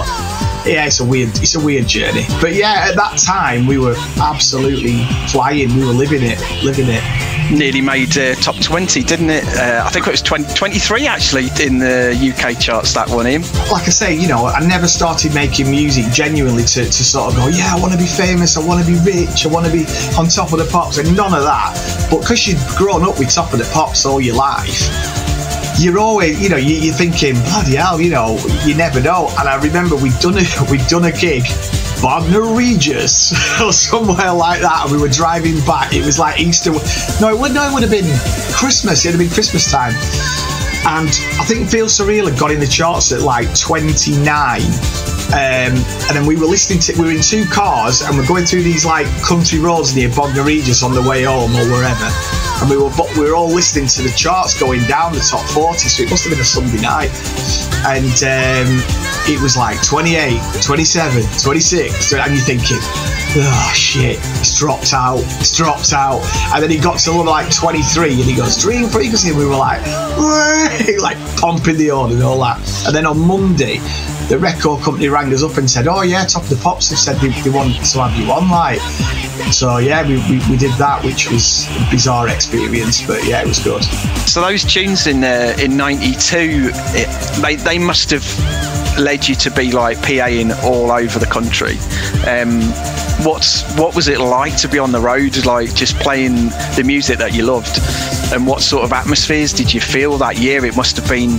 [0.67, 2.25] yeah, it's a weird, it's a weird journey.
[2.41, 5.75] But yeah, at that time we were absolutely flying.
[5.75, 7.03] We were living it, living it.
[7.51, 9.45] Nearly made uh, top 20, didn't it?
[9.57, 12.93] Uh, I think it was 20, 23 actually in the UK charts.
[12.93, 13.41] That one in.
[13.73, 17.39] Like I say, you know, I never started making music genuinely to, to sort of
[17.39, 19.73] go, yeah, I want to be famous, I want to be rich, I want to
[19.73, 19.87] be
[20.19, 21.73] on top of the pops, and none of that.
[22.11, 24.89] But because you've grown up with top of the pops all your life,
[25.79, 29.29] you're always, you know, you, are thinking, bloody hell, you know, you never know.
[29.39, 31.45] And I remember we'd done a we'd done a gig,
[32.03, 33.33] Bognor Regis
[33.63, 35.95] or somewhere like that, and we were driving back.
[35.95, 36.73] It was like Easter.
[37.21, 38.11] No, it would no, it would have been
[38.53, 39.05] Christmas.
[39.05, 39.95] It would have been Christmas time.
[40.87, 41.09] And
[41.39, 44.63] I think Feel So Real had got in the charts at like 29.
[44.63, 48.47] Um, and then we were listening to, we were in two cars and we're going
[48.47, 52.71] through these like country roads near Bognor Regis on the way home or wherever and
[52.71, 56.03] we were we were all listening to the charts going down the top 40 so
[56.03, 57.11] it must have been a Sunday night.
[57.87, 58.83] And um,
[59.31, 65.57] it was like 28 27 26 and you're thinking oh shit it's dropped out it's
[65.57, 66.21] dropped out.
[66.53, 69.57] And then he got to like 23 and he goes dream frequency and we were
[69.57, 69.87] like
[70.99, 72.59] like pumping the horn and all that.
[72.87, 73.79] And then on Monday
[74.29, 76.99] the record company rang us up and said, "Oh yeah, Top of the Pops have
[76.99, 78.81] said they, they want to have you on." Like,
[79.53, 83.47] so yeah, we, we, we did that, which was a bizarre experience, but yeah, it
[83.47, 83.83] was good.
[84.29, 86.71] So those tunes in uh, in '92,
[87.41, 91.77] they they must have led you to be like PAing all over the country.
[92.27, 92.61] Um,
[93.25, 97.19] what's what was it like to be on the road, like just playing the music
[97.19, 97.79] that you loved?
[98.33, 100.65] And what sort of atmospheres did you feel that year?
[100.65, 101.39] It must have been.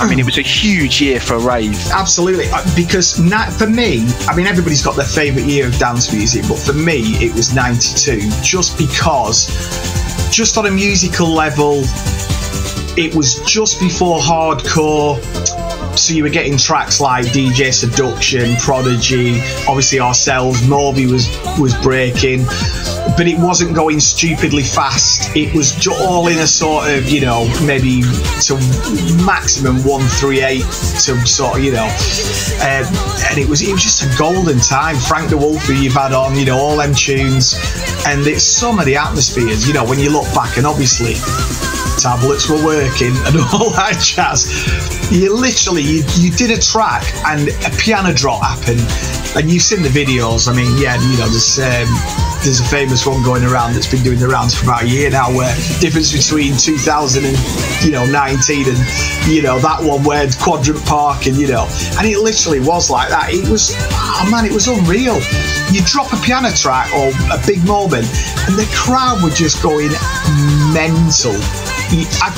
[0.00, 1.76] I mean, it was a huge year for rave.
[1.92, 3.16] Absolutely, uh, because
[3.58, 7.00] for me, I mean, everybody's got their favourite year of dance music, but for me,
[7.24, 9.46] it was '92, just because,
[10.30, 11.82] just on a musical level,
[12.96, 15.18] it was just before hardcore
[15.98, 21.28] so you were getting tracks like DJ Seduction, Prodigy, obviously ourselves, Moby was
[21.58, 22.44] was breaking,
[23.16, 25.34] but it wasn't going stupidly fast.
[25.36, 28.02] It was all in a sort of you know maybe
[28.46, 28.54] to
[29.24, 30.64] maximum one three eight
[31.04, 31.86] to sort of you know,
[32.62, 32.86] um,
[33.28, 34.96] and it was it was just a golden time.
[34.96, 37.54] Frank De Wulf, who you've had on, you know all them tunes,
[38.06, 39.66] and it's some of the atmospheres.
[39.66, 41.14] You know when you look back, and obviously
[41.98, 44.46] tablets were working and all that jazz.
[45.10, 48.84] You literally you, you did a track and a piano drop happened,
[49.34, 50.46] and you've seen the videos.
[50.46, 51.88] I mean, yeah, you know, there's um,
[52.44, 55.10] there's a famous one going around that's been doing the rounds for about a year
[55.10, 55.48] now, where
[55.80, 57.36] difference between 2000 and
[57.82, 58.78] you know 19 and
[59.26, 61.66] you know that one where Quadrant Park and you know,
[61.96, 63.32] and it literally was like that.
[63.32, 65.16] It was, oh man, it was unreal.
[65.72, 68.04] You drop a piano track or a big moment,
[68.44, 69.90] and the crowd were just going
[70.72, 72.28] mental you, I,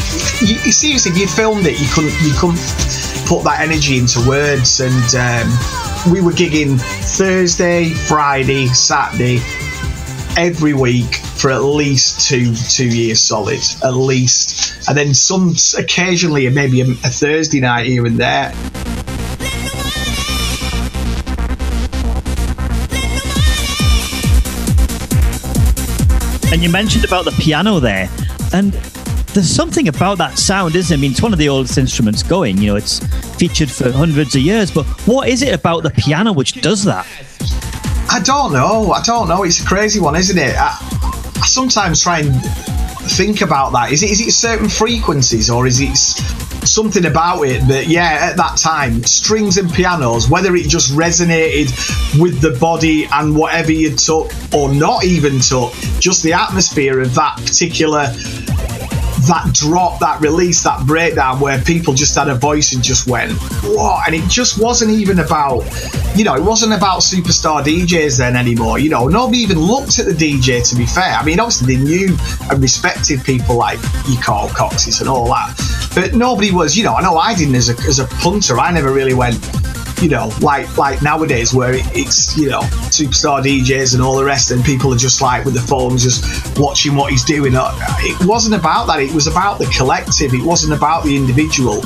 [0.41, 2.61] you, seriously, if you filmed it, you couldn't you couldn't
[3.27, 4.81] put that energy into words.
[4.81, 6.81] And um, we were gigging
[7.17, 9.41] Thursday, Friday, Saturday,
[10.37, 14.89] every week for at least two two years solid, at least.
[14.89, 18.53] And then some occasionally, maybe a, a Thursday night here and there.
[26.53, 28.11] And you mentioned about the piano there,
[28.53, 28.75] and
[29.35, 30.99] there's something about that sound, isn't it?
[30.99, 32.59] I mean, it's one of the oldest instruments going.
[32.59, 32.99] You know, it's
[33.37, 34.71] featured for hundreds of years.
[34.71, 37.07] But what is it about the piano which does that?
[38.11, 38.91] I don't know.
[38.91, 39.45] I don't know.
[39.45, 40.55] It's a crazy one, isn't it?
[40.57, 40.77] I,
[41.37, 42.35] I sometimes try and
[43.13, 43.93] think about that.
[43.93, 45.97] Is it is it certain frequencies or is it
[46.67, 51.71] something about it that yeah at that time strings and pianos whether it just resonated
[52.21, 57.15] with the body and whatever you took or not even took just the atmosphere of
[57.15, 58.13] that particular
[59.27, 63.33] that drop, that release, that breakdown where people just had a voice and just went,
[63.65, 64.07] what?
[64.07, 65.65] And it just wasn't even about,
[66.17, 68.79] you know, it wasn't about superstar DJs then anymore.
[68.79, 71.15] You know, nobody even looked at the DJ to be fair.
[71.15, 72.17] I mean, obviously they knew
[72.51, 75.57] and respected people like you Carl Coxes and all that.
[75.95, 78.71] But nobody was, you know, I know I didn't as a, as a punter, I
[78.73, 79.39] never really went,
[80.01, 84.51] you know, like like nowadays where it's you know superstar DJs and all the rest,
[84.51, 87.55] and people are just like with the phones just watching what he's doing.
[87.55, 89.01] Uh, it wasn't about that.
[89.01, 90.33] It was about the collective.
[90.35, 91.81] It wasn't about the individual.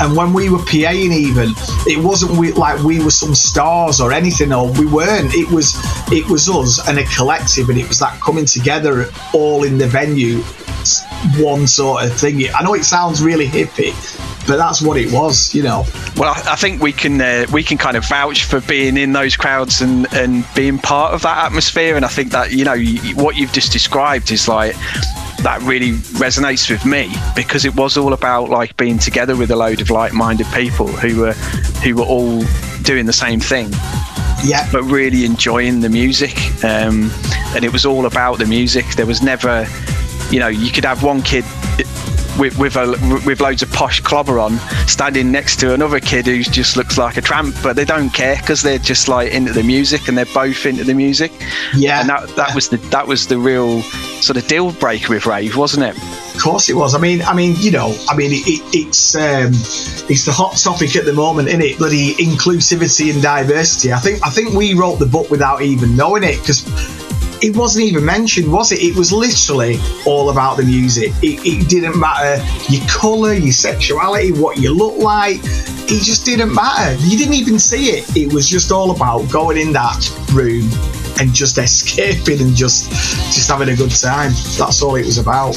[0.00, 1.50] And when we were PAing, even
[1.86, 5.32] it wasn't we, like we were some stars or anything, or we weren't.
[5.34, 5.76] It was
[6.10, 9.86] it was us and a collective, and it was that coming together all in the
[9.86, 10.42] venue,
[11.38, 12.42] one sort of thing.
[12.54, 13.92] I know it sounds really hippie,
[14.46, 15.84] but that's what it was, you know.
[16.16, 19.36] Well, I think we can uh, we can kind of vouch for being in those
[19.36, 22.76] crowds and and being part of that atmosphere, and I think that you know
[23.22, 24.74] what you've just described is like
[25.42, 29.56] that really resonates with me because it was all about like being together with a
[29.56, 31.32] load of like-minded people who were
[31.82, 32.42] who were all
[32.82, 33.68] doing the same thing
[34.44, 34.68] Yeah.
[34.70, 36.36] but really enjoying the music.
[36.64, 37.10] Um,
[37.54, 38.86] and it was all about the music.
[38.96, 39.66] There was never,
[40.32, 41.44] you know, you could have one kid
[42.38, 46.42] with with, a, with loads of posh clobber on standing next to another kid who
[46.42, 49.62] just looks like a tramp, but they don't care because they're just like into the
[49.62, 51.32] music and they're both into the music.
[51.74, 52.00] Yeah.
[52.00, 53.82] and that that was the that was the real
[54.22, 55.96] sort of deal breaker with rave, wasn't it?
[56.34, 56.94] Of course it was.
[56.94, 59.52] I mean, I mean, you know, I mean, it, it, it's um,
[60.10, 61.78] it's the hot topic at the moment, isn't it?
[61.78, 63.92] Bloody inclusivity and diversity.
[63.92, 66.64] I think I think we wrote the book without even knowing it because
[67.42, 68.80] it wasn't even mentioned, was it?
[68.80, 71.10] It was literally all about the music.
[71.22, 75.40] It, it didn't matter your colour, your sexuality, what you look like.
[75.42, 76.94] It just didn't matter.
[77.04, 78.16] You didn't even see it.
[78.16, 80.70] It was just all about going in that room
[81.18, 82.90] and just escaping and just
[83.34, 84.32] just having a good time.
[84.56, 85.56] That's all it was about.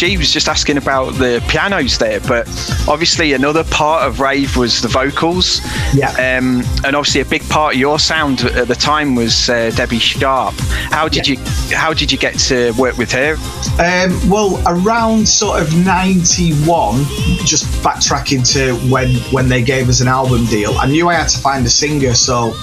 [0.00, 2.48] G was just asking about the pianos there, but
[2.88, 5.60] obviously another part of rave was the vocals.
[5.92, 6.08] Yeah.
[6.12, 9.98] Um, and obviously a big part of your sound at the time was uh, Debbie
[9.98, 10.54] Sharp.
[10.90, 11.36] How did you
[11.74, 13.34] How did you get to work with her?
[13.78, 17.04] Um, well, around sort of '91,
[17.44, 21.28] just backtracking to when when they gave us an album deal, I knew I had
[21.28, 22.54] to find a singer, so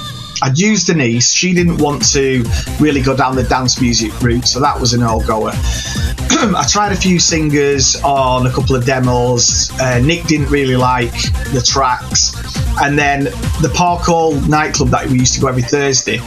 [0.41, 1.31] I'd used Denise.
[1.31, 2.43] She didn't want to
[2.79, 5.51] really go down the dance music route, so that was an all goer.
[5.53, 9.71] I tried a few singers on a couple of demos.
[9.79, 11.13] Uh, Nick didn't really like
[11.51, 12.35] the tracks,
[12.81, 13.25] and then
[13.61, 16.19] the Park Hall nightclub that we used to go every Thursday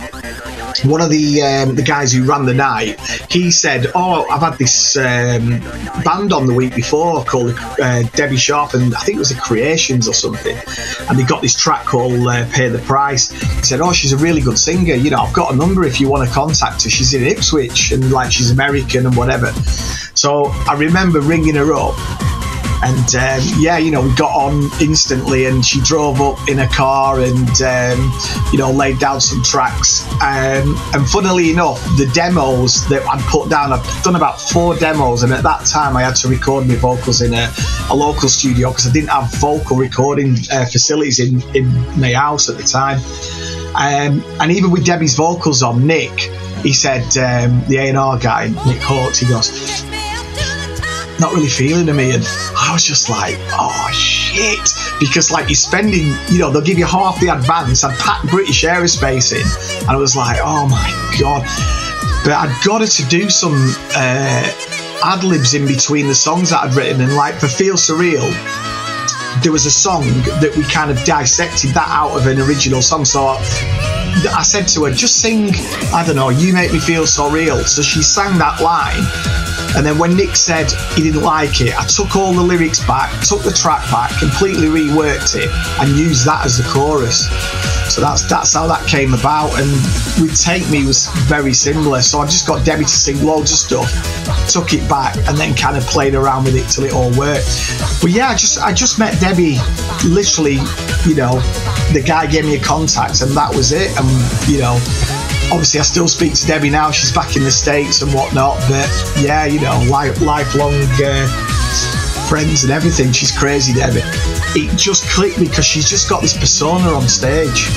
[0.85, 3.01] one of the um, the guys who ran the night,
[3.31, 5.61] he said, "Oh, I've had this um,
[6.05, 9.41] band on the week before called uh, Debbie Sharp, and I think it was the
[9.41, 10.57] Creations or something,
[11.09, 14.19] and they got this track called uh, Pay the Price." He said, "Oh, she's a
[14.19, 14.95] really good singer.
[14.95, 16.91] You know, I've got a number if you want to contact her.
[16.91, 19.53] She's in Ipswich, and like she's American and whatever."
[20.15, 21.95] So I remember ringing her up
[22.83, 26.69] and um, yeah, you know, we got on instantly, and she drove up in a
[26.69, 28.13] car and um,
[28.53, 30.11] you know laid down some tracks.
[30.15, 35.23] Um, and funnily enough, the demos that I'd put down, I've done about four demos,
[35.23, 37.53] and at that time I had to record my vocals in a,
[37.91, 41.67] a local studio because I didn't have vocal recording uh, facilities in in
[42.01, 43.01] my house at the time.
[43.75, 46.19] Um, and even with Debbie's vocals on, Nick,
[46.63, 49.85] he said um, the A&R guy, Nick Halkes, he goes,
[51.21, 52.13] not really feeling to me.
[52.13, 52.25] And
[52.57, 54.75] I was just like oh shit.
[54.99, 58.65] Because like you're spending you know they'll give you half the advance I'd packed British
[58.65, 59.83] Aerospace in.
[59.83, 61.43] And I was like oh my god.
[62.25, 63.55] But I'd got to do some
[63.95, 64.53] uh,
[65.05, 67.01] ad libs in between the songs that I'd written.
[67.01, 68.29] And like for Feel So Real
[69.43, 70.03] there was a song
[70.43, 73.05] that we kind of dissected that out of an original song.
[73.05, 73.39] So
[74.29, 75.51] I said to her just sing
[75.95, 79.01] I don't know you make me feel so real so she sang that line
[79.77, 83.11] and then when Nick said he didn't like it, I took all the lyrics back,
[83.23, 85.51] took the track back, completely reworked it,
[85.81, 87.29] and used that as the chorus.
[87.93, 89.59] So that's that's how that came about.
[89.59, 89.71] And
[90.21, 92.03] with Take Me was very similar.
[92.03, 93.91] So I just got Debbie to sing loads of stuff,
[94.49, 97.51] took it back, and then kind of played around with it till it all worked.
[98.01, 99.59] But yeah, I just I just met Debbie
[100.05, 100.59] literally,
[101.07, 101.41] you know,
[101.93, 103.91] the guy gave me a contact and that was it.
[103.99, 104.09] And
[104.49, 104.79] you know,
[105.51, 106.91] obviously I still speak to Debbie now.
[106.91, 108.59] She's back in the States and whatnot.
[108.69, 108.89] But
[109.19, 113.13] yeah, you know, life, lifelong uh, friends and everything.
[113.13, 114.03] She's crazy, Debbie.
[114.55, 117.69] It just clicked because she's just got this persona on stage.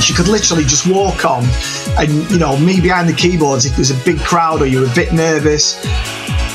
[0.00, 1.44] She could literally just walk on,
[1.98, 3.64] and you know, me behind the keyboards.
[3.64, 5.80] If there's a big crowd or you're a bit nervous,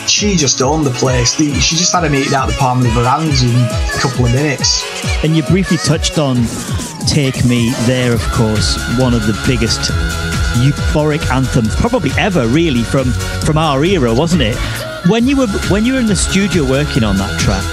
[0.09, 1.35] she just owned the place.
[1.35, 4.33] She just had a meeting out the palm of her hands in a couple of
[4.33, 4.83] minutes.
[5.23, 6.35] And you briefly touched on
[7.07, 9.91] Take Me there, of course, one of the biggest
[10.57, 13.11] euphoric anthems probably ever really from
[13.45, 14.55] from our era, wasn't it?
[15.07, 17.63] When you were when you were in the studio working on that track,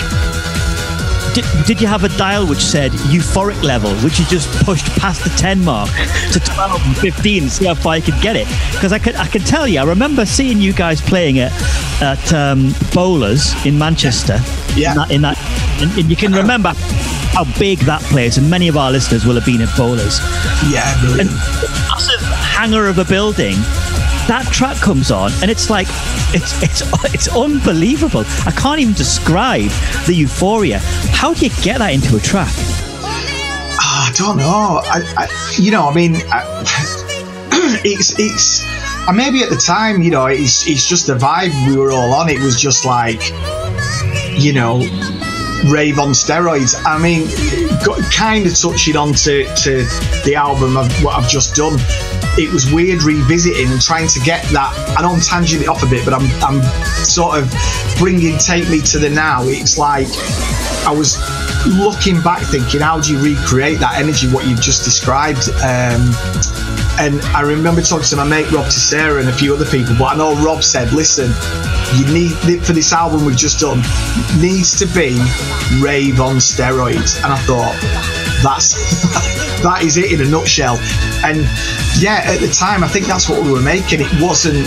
[1.34, 5.22] did, did you have a dial which said euphoric level, which you just pushed past
[5.22, 5.90] the 10 mark
[6.32, 8.48] to 12 and 15 and see how far you could get it?
[8.72, 11.52] Because I could I can tell you, I remember seeing you guys playing it
[12.00, 14.38] at um, Bowlers in Manchester.
[14.76, 14.92] Yeah.
[14.92, 15.38] In that, in that
[15.82, 16.72] and, and you can remember
[17.36, 20.20] how big that place, and many of our listeners will have been at Bowlers.
[20.72, 21.28] Yeah, brilliant.
[21.28, 21.38] And
[21.86, 23.56] massive hangar of a building.
[24.26, 25.86] That track comes on, and it's like
[26.32, 26.82] it's it's
[27.12, 28.24] it's unbelievable.
[28.46, 29.68] I can't even describe
[30.06, 30.78] the euphoria.
[31.12, 32.54] How do you get that into a track?
[33.04, 34.80] Ah, I don't know.
[34.82, 36.64] I, I, you know, I mean, I,
[37.84, 38.64] it's it's.
[39.06, 42.14] And maybe at the time, you know, it's it's just the vibe we were all
[42.14, 42.30] on.
[42.30, 43.20] It was just like,
[44.40, 44.80] you know,
[45.70, 46.80] rave on steroids.
[46.84, 47.28] I mean,
[48.10, 49.84] kind of touching on to, to
[50.24, 51.78] the album of what I've just done.
[52.38, 54.72] it was weird revisiting and trying to get that.
[54.96, 56.62] I know I'm tangent it off a bit, but I'm I'm
[57.04, 57.52] sort of
[57.98, 59.42] bringing take me to the now.
[59.44, 60.08] It's like
[60.86, 61.18] I was
[61.66, 64.28] looking back, thinking, how do you recreate that energy?
[64.28, 65.48] What you've just described.
[65.62, 66.14] Um,
[66.98, 70.14] and I remember talking to my mate Rob Tissera and a few other people, but
[70.14, 71.32] I know Rob said, listen,
[71.94, 73.82] you need for this album we've just done
[74.40, 75.18] needs to be
[75.82, 77.22] rave on steroids.
[77.22, 78.74] And I thought, that's
[79.62, 80.78] that is it in a nutshell.
[81.24, 81.38] And
[81.98, 84.00] yeah, at the time, I think that's what we were making.
[84.00, 84.66] It wasn't.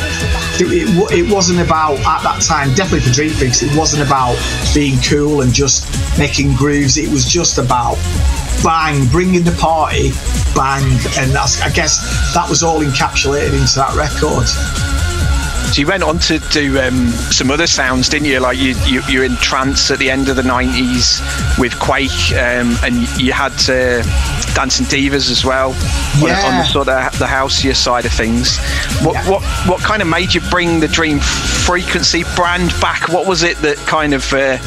[0.59, 2.73] It, it wasn't about at that time.
[2.73, 4.35] Definitely for Dream Freaks, it wasn't about
[4.73, 5.87] being cool and just
[6.19, 6.97] making grooves.
[6.97, 7.95] It was just about
[8.61, 10.11] bang, bringing the party,
[10.53, 10.83] bang,
[11.17, 11.61] and that's.
[11.61, 14.88] I guess that was all encapsulated into that record.
[15.71, 18.39] So you went on to do um, some other sounds, didn't you?
[18.39, 22.75] Like you, you, you're in trance at the end of the '90s with Quake, um,
[22.81, 24.01] and you had uh,
[24.55, 25.69] Dancing Divas as well
[26.23, 28.57] on, on, the sort of the houseier side of things.
[29.03, 29.29] What, yeah.
[29.29, 33.07] what, what kind of made you bring the Dream Frequency brand back?
[33.09, 34.57] What was it that kind of uh,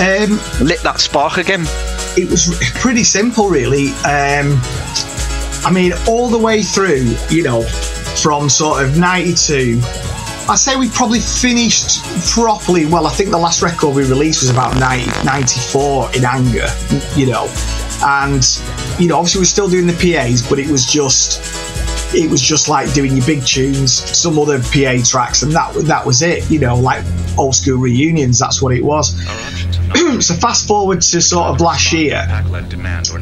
[0.00, 1.66] um, lit that spark again?
[2.16, 3.90] It was pretty simple, really.
[3.98, 4.58] Um,
[5.62, 7.64] I mean, all the way through, you know,
[8.22, 9.82] from sort of '92
[10.50, 12.86] I say we probably finished properly.
[12.86, 16.66] Well, I think the last record we released was about 90, 94 in anger,
[17.14, 17.52] you know,
[18.02, 18.42] and
[18.98, 21.42] you know, obviously we're still doing the PAs, but it was just
[22.14, 26.06] it was just like doing your big tunes, some other PA tracks, and that that
[26.06, 26.48] was it.
[26.50, 27.04] You know, like
[27.36, 28.38] old school reunions.
[28.38, 29.14] That's what it was.
[30.20, 32.26] so fast forward to sort of last year,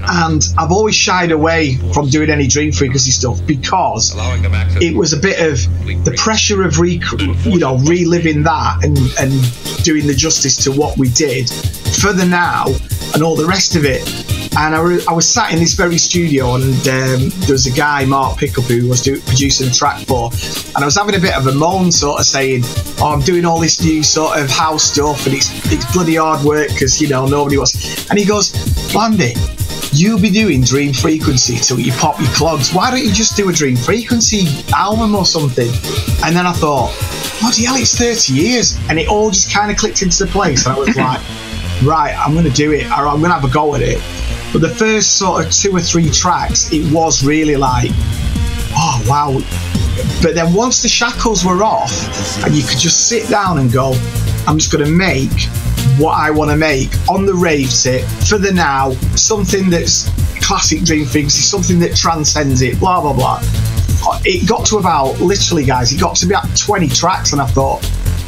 [0.09, 4.12] and I've always shied away from doing any Dream Frequency stuff because
[4.82, 7.01] it was a bit of the pressure of re-
[7.45, 11.51] you know reliving that and and doing the justice to what we did
[12.01, 12.67] for the now
[13.15, 14.03] and all the rest of it
[14.59, 17.71] and I, re- I, was sat in this very studio, and um, there was a
[17.71, 20.31] guy, Mark Pickup, who was do- producing a track for,
[20.75, 22.63] and I was having a bit of a moan, sort of saying,
[22.99, 26.43] "Oh, I'm doing all this new sort of house stuff, and it's it's bloody hard
[26.45, 28.51] work because you know nobody wants." And he goes,
[28.93, 29.35] "Blandy,
[29.93, 32.73] you'll be doing Dream Frequency till you pop your clogs.
[32.73, 35.69] Why don't you just do a Dream Frequency album or something?"
[36.25, 36.97] And then I thought,
[37.41, 40.77] "Bloody hell, it's 30 years," and it all just kind of clicked into place, and
[40.77, 41.21] I was like.
[41.85, 44.03] Right, I'm going to do it, or I'm going to have a go at it.
[44.53, 47.91] But the first sort of two or three tracks, it was really like,
[48.74, 49.33] oh wow.
[50.22, 51.93] But then once the shackles were off,
[52.45, 53.93] and you could just sit down and go,
[54.47, 55.31] I'm just going to make
[55.99, 60.09] what I want to make on the rave tip for the now, something that's
[60.41, 63.41] classic Dream Frequency, something that transcends it, blah blah blah.
[64.24, 67.83] It got to about literally, guys, it got to about 20 tracks, and I thought,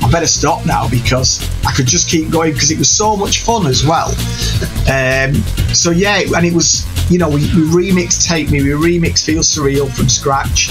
[0.08, 3.42] I better stop now because I could just keep going because it was so much
[3.42, 4.08] fun as well.
[4.88, 5.34] Um,
[5.74, 9.42] so yeah, and it was, you know, we, we remixed Take Me, we remixed Feel
[9.42, 10.70] So Real from scratch.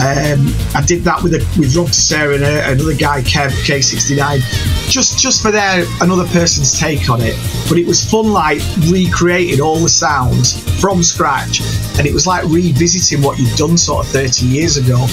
[0.00, 4.40] Um, I did that with a, with Rob Tissera and a, another guy, Kev K69,
[4.88, 7.36] just just for their another person's take on it.
[7.68, 11.60] But it was fun, like recreating all the sounds from scratch,
[11.98, 15.06] and it was like revisiting what you'd done sort of 30 years ago,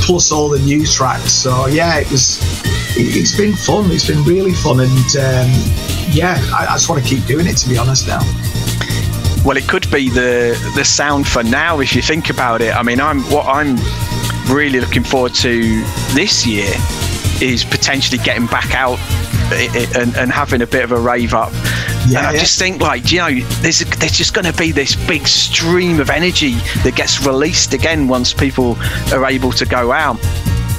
[0.00, 1.32] plus all the new tracks.
[1.32, 2.38] So yeah, it was
[2.96, 3.90] it, has been fun.
[3.90, 5.50] It's been really fun, and um,
[6.10, 7.56] yeah, I, I just want to keep doing it.
[7.58, 8.20] To be honest, now.
[9.44, 12.74] Well, it could be the the sound for now if you think about it.
[12.74, 13.76] I mean, I'm what I'm
[14.48, 15.82] really looking forward to
[16.14, 16.72] this year
[17.40, 18.98] is potentially getting back out
[19.96, 21.52] and, and having a bit of a rave up.
[22.06, 22.38] Yeah, and I yeah.
[22.38, 26.10] just think, like, you know, there's there's just going to be this big stream of
[26.10, 28.76] energy that gets released again once people
[29.12, 30.18] are able to go out.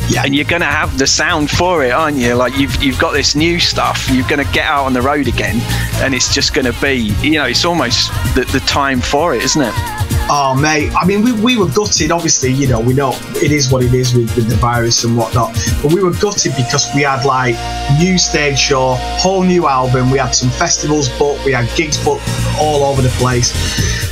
[0.07, 0.21] Yeah.
[0.23, 2.35] And you're going to have the sound for it, aren't you?
[2.35, 4.07] Like you've you've got this new stuff.
[4.11, 5.59] You're going to get out on the road again,
[6.03, 9.41] and it's just going to be, you know, it's almost the, the time for it,
[9.41, 10.04] isn't it?
[10.27, 10.91] Oh, mate.
[10.95, 12.09] I mean, we, we were gutted.
[12.11, 15.15] Obviously, you know, we know it is what it is with, with the virus and
[15.15, 15.53] whatnot.
[15.83, 17.55] But we were gutted because we had like
[17.99, 20.09] new stage show, whole new album.
[20.09, 21.45] We had some festivals booked.
[21.45, 22.27] We had gigs booked
[22.59, 23.53] all over the place.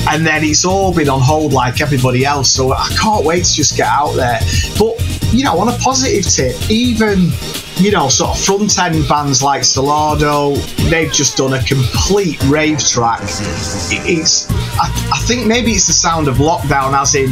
[0.08, 2.52] And then it's all been on hold like everybody else.
[2.52, 4.40] So I can't wait to just get out there.
[4.78, 5.02] But
[5.34, 7.32] you know, on a positive tip, even
[7.78, 10.56] you know, sort of front end bands like Solardo,
[10.90, 13.20] they've just done a complete rave track.
[13.22, 17.30] It's, I, I, think maybe it's the sound of lockdown, as in,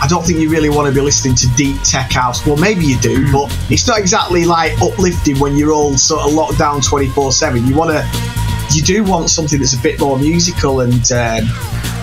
[0.00, 2.46] I don't think you really want to be listening to deep tech house.
[2.46, 3.32] Well, maybe you do, hmm.
[3.32, 7.66] but it's not exactly like uplifting when you're all sort of locked down 24 7.
[7.66, 11.12] You want to, you do want something that's a bit more musical and.
[11.12, 11.48] Um,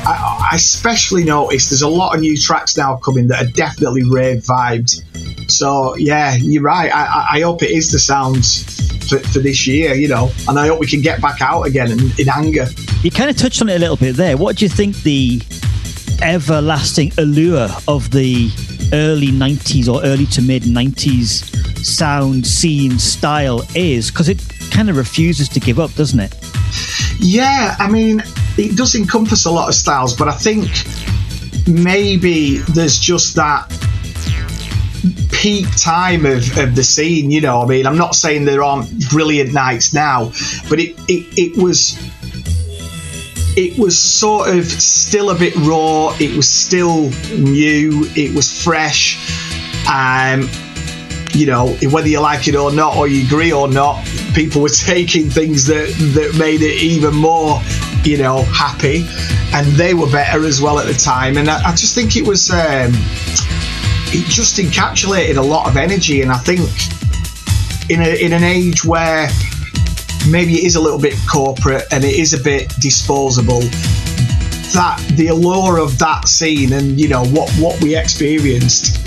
[0.07, 4.03] I, I especially noticed there's a lot of new tracks now coming that are definitely
[4.03, 5.01] rave vibed.
[5.47, 6.91] So yeah, you're right.
[6.93, 8.63] I, I hope it is the sounds
[9.09, 11.91] for, for, this year, you know, and I hope we can get back out again
[11.91, 12.65] in, in anger.
[13.03, 14.37] You kind of touched on it a little bit there.
[14.37, 15.41] What do you think the
[16.21, 18.49] everlasting allure of the
[18.93, 24.97] early 90s or early to mid 90s sound, scene, style is because it kind of
[24.97, 26.35] refuses to give up, doesn't it?
[27.19, 28.23] Yeah, I mean,
[28.57, 30.69] it does encompass a lot of styles, but I think
[31.67, 33.71] maybe there's just that
[35.31, 37.61] peak time of, of the scene, you know.
[37.61, 40.31] I mean, I'm not saying there aren't brilliant nights now,
[40.69, 41.97] but it, it, it was
[43.57, 46.15] it was sort of still a bit raw.
[46.19, 48.05] It was still new.
[48.15, 49.17] It was fresh.
[49.87, 50.49] Um,
[51.33, 54.69] you know, whether you like it or not, or you agree or not, people were
[54.85, 57.61] taking things that that made it even more,
[58.03, 59.05] you know, happy,
[59.53, 61.37] and they were better as well at the time.
[61.37, 62.91] And I, I just think it was, um,
[64.15, 66.21] it just encapsulated a lot of energy.
[66.21, 66.61] And I think
[67.89, 69.27] in a, in an age where
[70.29, 73.59] maybe it is a little bit corporate and it is a bit disposable
[74.73, 78.99] that the allure of that scene and you know what what we experienced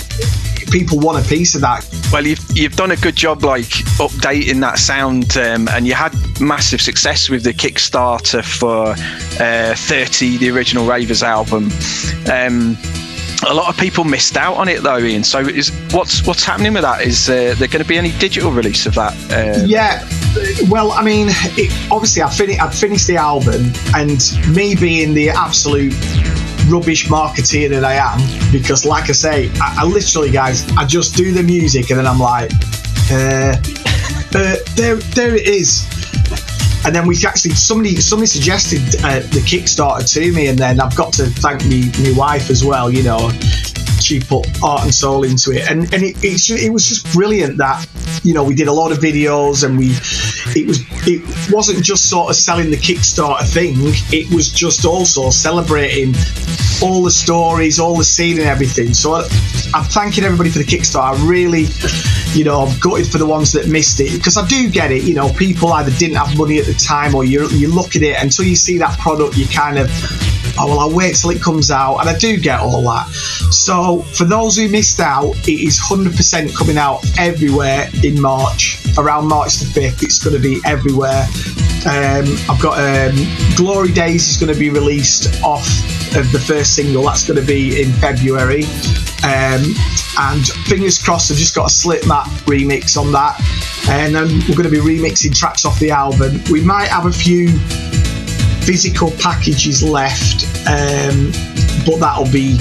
[0.70, 3.64] people want a piece of that well you've you've done a good job like
[3.98, 8.92] updating that sound um, and you had massive success with the kickstarter for
[9.42, 11.64] uh, 30 the original ravers album
[12.30, 12.76] um,
[13.46, 15.24] a lot of people missed out on it though, Ian.
[15.24, 17.02] So is what's what's happening with that?
[17.02, 19.12] Is uh, there going to be any digital release of that?
[19.30, 20.08] Uh, yeah.
[20.68, 24.20] Well, I mean, it, obviously, I fin- I'd finished the album, and
[24.54, 25.94] me being the absolute
[26.68, 31.16] rubbish marketeer that I am, because, like I say, I, I literally, guys, I just
[31.16, 32.52] do the music, and then I'm like,
[33.10, 33.56] uh,
[34.34, 35.86] uh, there, there it is
[36.84, 40.96] and then we actually somebody somebody suggested uh, the Kickstarter to me, and then I've
[40.96, 42.90] got to thank me my wife as well.
[42.90, 43.30] You know,
[44.00, 47.58] she put heart and soul into it, and and it, it, it was just brilliant
[47.58, 47.86] that
[48.22, 49.90] you know we did a lot of videos, and we
[50.58, 53.74] it was it wasn't just sort of selling the Kickstarter thing;
[54.12, 56.14] it was just also celebrating
[56.80, 58.94] all the stories, all the scene, and everything.
[58.94, 59.22] So I,
[59.74, 61.18] I'm thanking everybody for the Kickstarter.
[61.18, 61.66] I really
[62.34, 65.04] you know, I'm gutted for the ones that missed it because I do get it.
[65.04, 68.02] You know, people either didn't have money at the time or you you look at
[68.02, 69.90] it until you see that product, you kind of,
[70.58, 73.08] oh well, I'll wait till it comes out, and I do get all that.
[73.50, 78.78] So for those who missed out, it is 100% coming out everywhere in March.
[78.98, 81.26] Around March the 5th, it's going to be everywhere.
[81.86, 83.16] Um, I've got um,
[83.56, 85.66] Glory Days is going to be released off
[86.16, 87.04] of the first single.
[87.04, 88.64] That's going to be in February.
[89.22, 89.74] Um,
[90.18, 93.40] and fingers crossed, I've just got a Slipmatt remix on that.
[93.88, 96.42] And then we're going to be remixing tracks off the album.
[96.50, 97.48] We might have a few
[98.68, 101.32] physical packages left, um,
[101.86, 102.58] but that'll be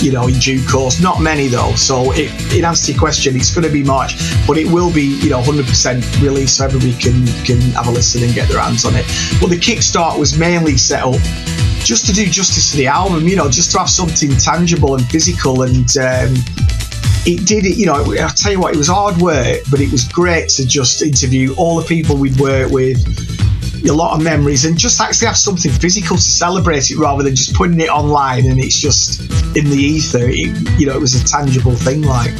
[0.00, 0.98] you know, in due course.
[0.98, 1.74] Not many though.
[1.74, 4.14] So it, in answer to your question, it's going to be March,
[4.46, 8.24] but it will be, you know, 100% released so everybody can can have a listen
[8.24, 9.04] and get their hands on it.
[9.42, 11.20] But the kickstart was mainly set up
[11.84, 15.04] just to do justice to the album, you know, just to have something tangible and
[15.10, 15.96] physical and.
[15.98, 16.34] Um,
[17.24, 18.16] it did it, you know.
[18.18, 21.54] I'll tell you what, it was hard work, but it was great to just interview
[21.54, 22.98] all the people we'd worked with,
[23.88, 27.34] a lot of memories, and just actually have something physical to celebrate it rather than
[27.34, 29.20] just putting it online and it's just
[29.56, 30.28] in the ether.
[30.28, 32.32] It, you know, it was a tangible thing, like.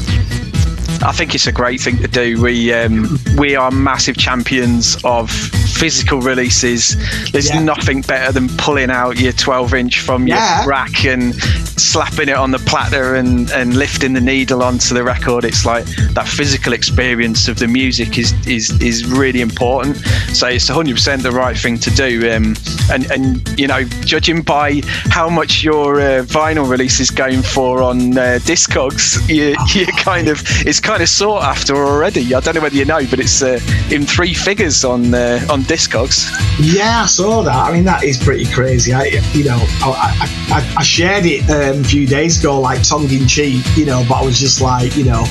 [1.04, 2.40] I think it's a great thing to do.
[2.40, 6.96] We um, we are massive champions of physical releases.
[7.32, 7.62] There's yeah.
[7.62, 12.50] nothing better than pulling out your 12 inch from your rack and slapping it on
[12.50, 15.44] the platter and, and lifting the needle onto the record.
[15.44, 15.84] It's like
[16.14, 19.96] that physical experience of the music is is, is really important.
[20.32, 22.30] So it's 100% the right thing to do.
[22.30, 22.54] Um,
[22.90, 27.82] and and you know, judging by how much your uh, vinyl release is going for
[27.82, 32.34] on uh, Discogs, you you kind of it's kind of sought after already.
[32.34, 33.58] I don't know whether you know, but it's uh,
[33.90, 36.30] in three figures on uh, on Discogs.
[36.60, 37.54] Yeah, I saw that.
[37.54, 38.92] I mean, that is pretty crazy.
[38.92, 43.10] I, you know, I, I, I shared it um, a few days ago, like tongue
[43.10, 45.24] in cheek, you know, but I was just like, you know,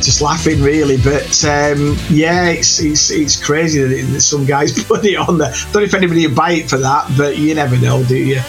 [0.00, 0.96] just laughing really.
[0.96, 5.52] But um, yeah, it's, it's it's crazy that, some guys put it on there.
[5.52, 8.16] I Don't know if anybody would buy it for that, but you never know, do
[8.16, 8.40] you?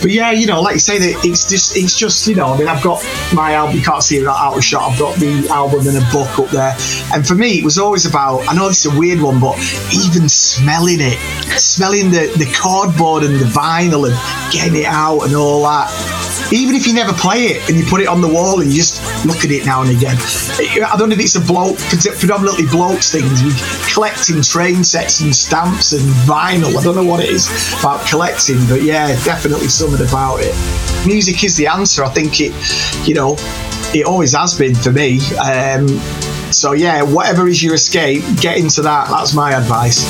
[0.00, 2.58] But yeah, you know, like you say, that it's just, it's just, you know, I
[2.58, 3.76] mean, I've got my album.
[3.76, 4.90] You can't see it out of shot.
[4.90, 6.76] I've got the album in a book up there,
[7.12, 8.46] and for me, it was always about.
[8.48, 9.56] I know is a weird one, but
[9.92, 11.18] even smelling it,
[11.58, 15.90] smelling the the cardboard and the vinyl and getting it out and all that
[16.52, 18.76] even if you never play it and you put it on the wall and you
[18.76, 20.16] just look at it now and again.
[20.16, 21.78] I don't know if it's a bloke,
[22.18, 23.26] predominantly blokes thing,
[23.92, 26.76] collecting train sets and stamps and vinyl.
[26.76, 27.48] I don't know what it is
[27.80, 30.54] about collecting, but yeah, definitely something about it.
[31.06, 32.04] Music is the answer.
[32.04, 32.52] I think it,
[33.06, 33.36] you know,
[33.94, 35.20] it always has been for me.
[35.36, 35.88] Um,
[36.52, 39.08] so yeah, whatever is your escape, get into that.
[39.08, 40.04] That's my advice.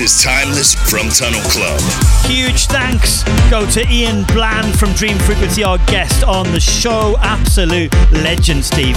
[0.00, 1.78] Is Timeless from Tunnel Club.
[2.24, 7.16] Huge thanks go to Ian Bland from Dream Frequency, our guest on the show.
[7.18, 8.96] Absolute legend, Steve.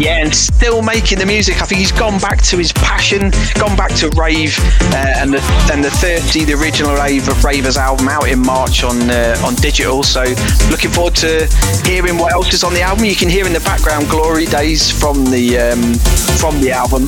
[0.00, 1.62] Yeah, and still making the music.
[1.62, 4.56] I think he's gone back to his passion, gone back to rave,
[4.92, 5.40] uh, and the
[5.72, 9.54] and the 30, the original rave of Ravers album out in March on uh, on
[9.56, 10.02] digital.
[10.02, 10.24] So
[10.70, 11.46] looking forward to
[11.84, 13.04] hearing what else is on the album.
[13.04, 15.94] You can hear in the background "Glory Days" from the um,
[16.38, 17.06] from the album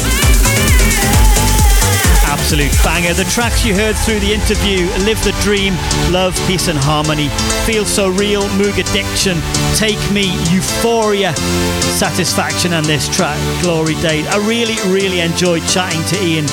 [2.31, 3.13] absolute banger.
[3.13, 5.75] The tracks you heard through the interview Live the Dream,
[6.15, 7.27] Love, Peace and Harmony,
[7.67, 9.43] Feel So Real, Moog Addiction,
[9.75, 11.35] Take Me, Euphoria,
[11.99, 14.27] Satisfaction, and this track, Glory Days.
[14.31, 16.47] I really, really enjoyed chatting to Ian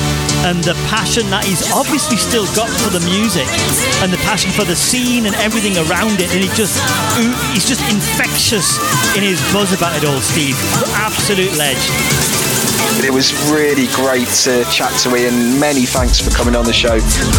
[0.50, 3.46] and the passion that he's obviously still got for the music
[4.02, 6.34] and the passion for the scene and everything around it.
[6.34, 6.82] And he just,
[7.54, 8.82] he's just infectious
[9.14, 10.58] in his buzz about it all, Steve.
[10.98, 12.47] Absolute ledge.
[13.04, 15.60] It was really great to chat to Ian.
[15.60, 16.96] Many thanks for coming on the show.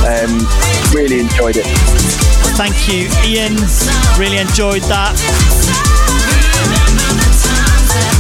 [0.07, 0.47] Um,
[0.95, 1.67] really enjoyed it.
[2.57, 3.57] Thank you, Ian.
[4.19, 5.88] Really enjoyed that.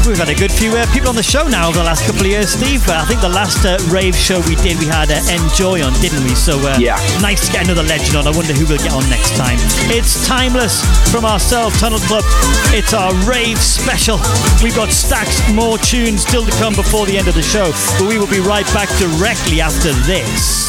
[0.07, 2.23] We've had a good few uh, people on the show now over the last couple
[2.23, 2.81] of years, Steve.
[2.89, 6.25] I think the last uh, rave show we did, we had uh, N-Joi on, didn't
[6.25, 6.33] we?
[6.33, 8.27] So uh, yeah, nice to get another legend on.
[8.27, 9.61] I wonder who we'll get on next time.
[9.93, 10.81] It's timeless
[11.13, 12.25] from ourselves, Tunnel Club.
[12.73, 14.17] It's our rave special.
[14.65, 17.69] We've got stacks more tunes still to come before the end of the show,
[18.01, 20.69] but we will be right back directly after this.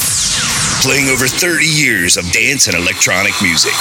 [0.84, 3.76] Playing over 30 years of dance and electronic music,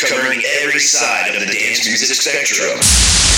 [0.00, 3.31] covering every side of the dance music spectrum.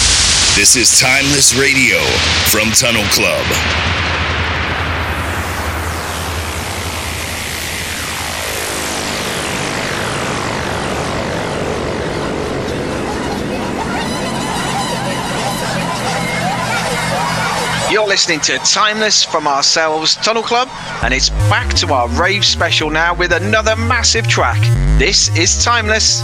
[0.55, 1.98] This is Timeless Radio
[2.47, 3.44] from Tunnel Club.
[17.90, 20.68] You're listening to Timeless from ourselves, Tunnel Club,
[21.02, 24.60] and it's back to our rave special now with another massive track.
[25.01, 26.22] This is Timeless.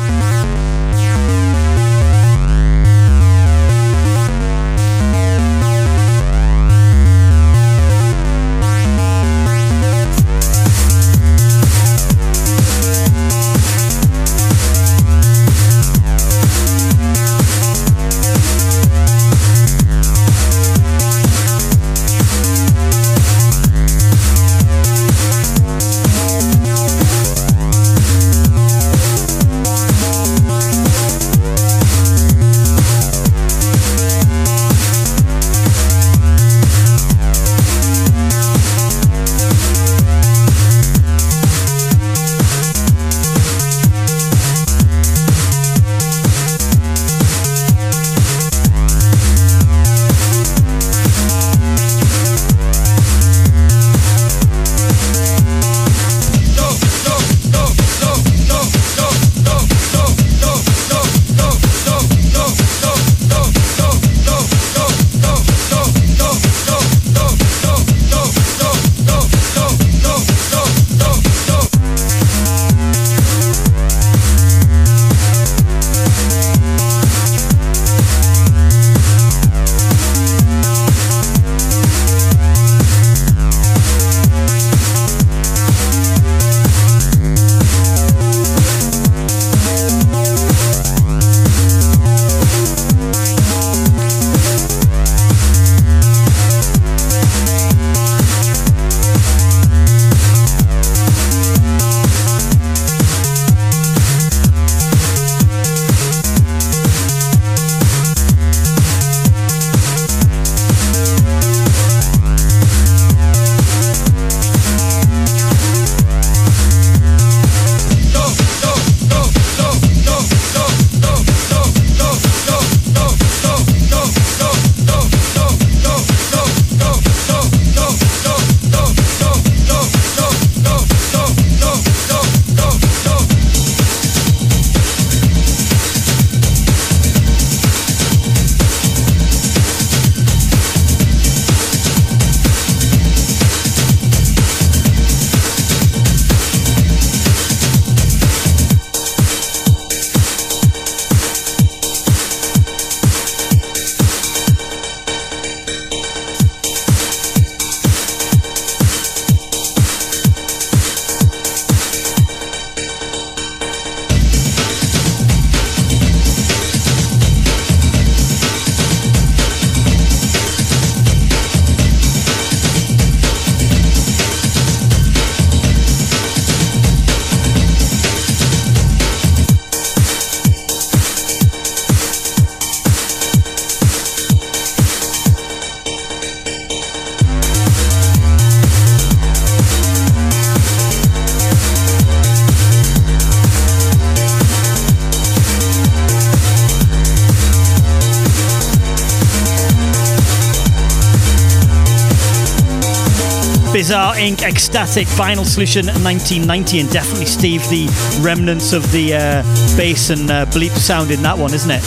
[204.21, 204.43] Inc.
[204.43, 207.89] Ecstatic Final Solution 1990, and definitely Steve the
[208.21, 209.43] remnants of the uh,
[209.79, 211.83] bass and uh, bleep sound in that one, isn't it?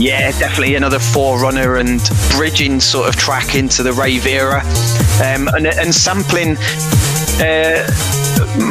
[0.00, 2.00] Yeah, definitely another forerunner and
[2.36, 4.62] bridging sort of track into the rave era,
[5.22, 6.56] um, and, and sampling.
[7.38, 7.86] Uh,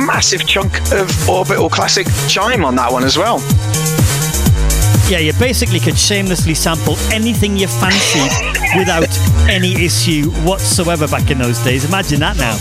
[0.05, 3.39] massive chunk of orbital classic chime on that one as well.
[5.09, 8.31] Yeah, you basically could shamelessly sample anything you fancied
[8.77, 9.07] without
[9.49, 11.85] any issue whatsoever back in those days.
[11.85, 12.57] Imagine that now.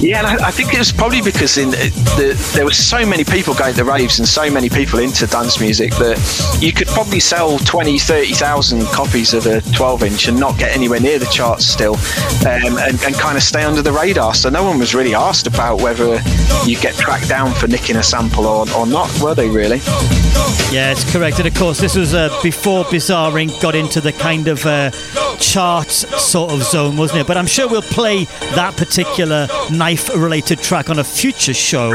[0.00, 1.76] Yeah, and I, I think it was probably because in the,
[2.16, 5.60] the, there were so many people going to raves and so many people into dance
[5.60, 6.18] music that
[6.60, 11.00] you could probably sell 20, 30,000 copies of a 12 inch and not get anywhere
[11.00, 11.94] near the charts still
[12.46, 14.34] um, and, and kind of stay under the radar.
[14.34, 16.20] So no one was really asked about whether
[16.64, 19.78] you get tracked down for nicking a sample or, or not, were they really?
[20.70, 21.38] Yeah, it's correct.
[21.38, 23.60] And of course, this was uh, before Bizarre Inc.
[23.60, 24.90] got into the kind of uh,
[25.38, 27.26] charts sort of zone, wasn't it?
[27.26, 28.24] But I'm sure we'll play
[28.54, 31.92] that particular knife related track on a future show.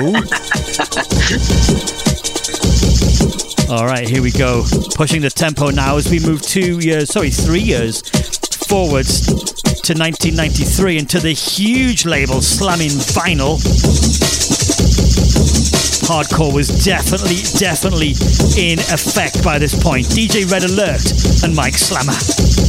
[3.70, 4.64] All right, here we go.
[4.96, 8.02] Pushing the tempo now as we move two years, sorry, three years
[8.68, 9.26] forwards
[9.84, 13.60] to 1993 and to the huge label Slamming Vinyl.
[16.08, 18.12] Hardcore was definitely, definitely
[18.58, 20.06] in effect by this point.
[20.08, 22.63] DJ Red Alert and Mike Slammer.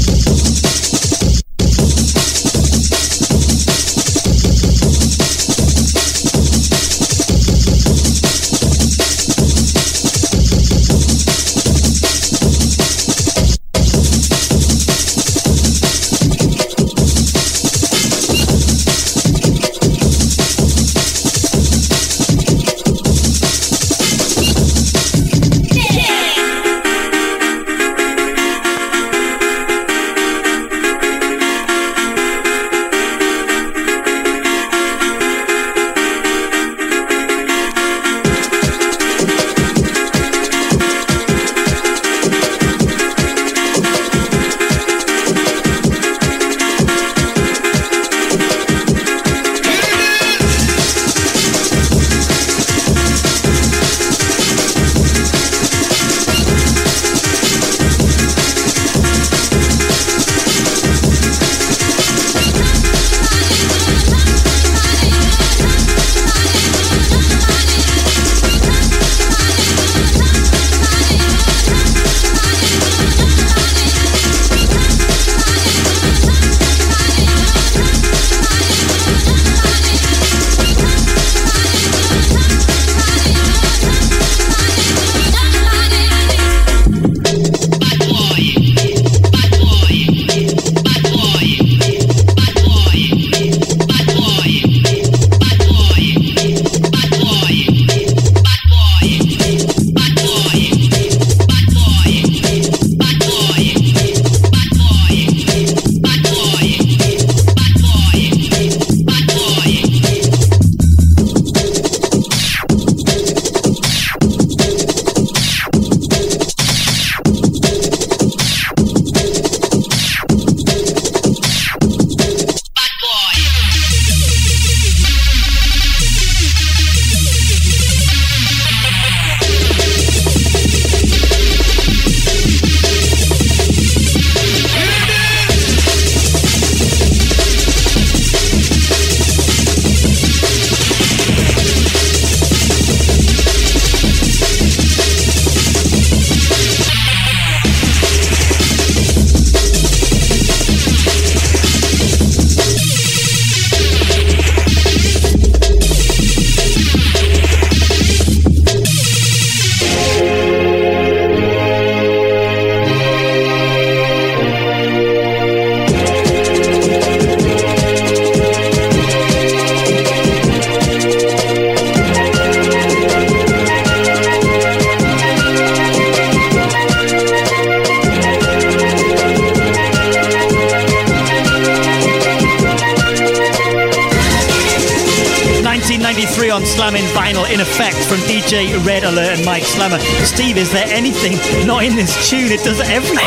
[190.25, 191.33] Steve, is there anything
[191.67, 192.53] not in this tune?
[192.53, 193.19] It does everything.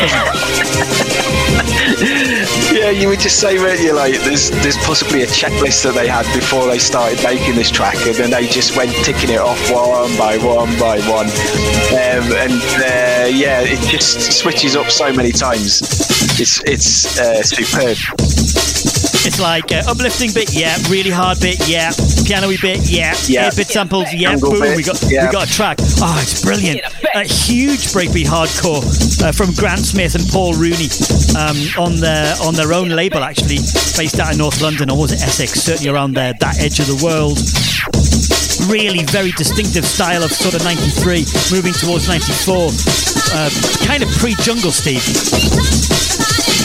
[2.72, 3.58] yeah, you would just say,
[3.92, 7.96] like, there's, there's possibly a checklist that they had before they started making this track,
[8.06, 11.28] and then they just went ticking it off one by one by one.
[11.92, 15.82] Um, and uh, yeah, it just switches up so many times.
[16.40, 17.98] It's, it's uh, superb.
[19.26, 20.76] It's like uh, uplifting bit, yeah.
[20.88, 21.90] Really hard bit, yeah.
[22.24, 23.14] Piano bit, yeah.
[23.26, 23.50] Yeah.
[23.50, 24.30] 8-bit samples, yeah.
[24.30, 25.26] Jungle Boom, bit, we got yeah.
[25.26, 25.78] we got a track.
[26.00, 26.80] Oh, it's brilliant.
[27.14, 28.82] A huge breakbeat hardcore
[29.22, 30.88] uh, from Grant Smith and Paul Rooney
[31.36, 33.58] um, on their on their own label, actually,
[33.96, 35.60] based out of North London, or was it Essex?
[35.60, 37.38] Certainly around there, that edge of the world.
[38.70, 43.17] Really very distinctive style of sort of 93, moving towards 94.
[43.32, 43.50] Uh,
[43.86, 45.04] kind of pre-jungle, Steve.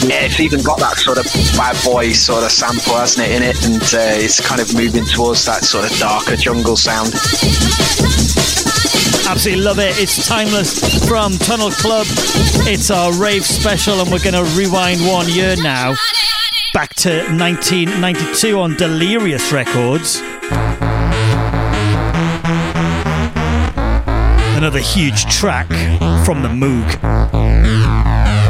[0.09, 1.25] Yeah, it's even got that sort of
[1.55, 3.65] bad boy sort of sample, hasn't it, in it?
[3.65, 7.13] And uh, it's kind of moving towards that sort of darker jungle sound.
[9.27, 9.97] Absolutely love it.
[9.97, 12.05] It's timeless from Tunnel Club.
[12.67, 15.95] It's our rave special, and we're going to rewind one year now
[16.73, 20.21] back to 1992 on Delirious Records.
[24.55, 25.67] Another huge track
[26.25, 28.42] from the Moog.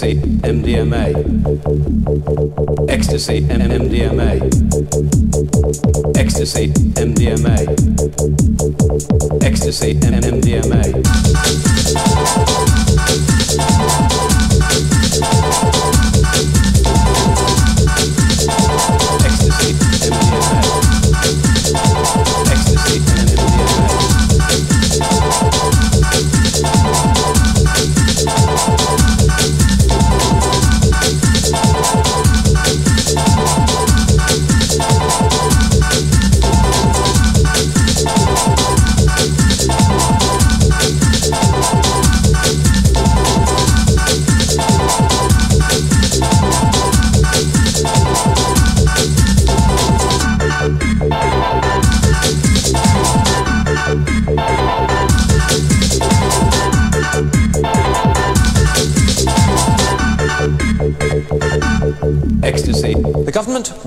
[0.00, 1.12] Ecstasy, MDMA.
[2.88, 4.40] Ecstasy, MDMA.
[6.16, 7.58] Ecstasy, MDMA.
[9.44, 10.90] Ecstasy, MDMA.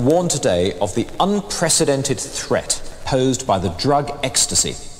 [0.05, 4.92] Warned today of the unprecedented threat posed by the drug ecstasy.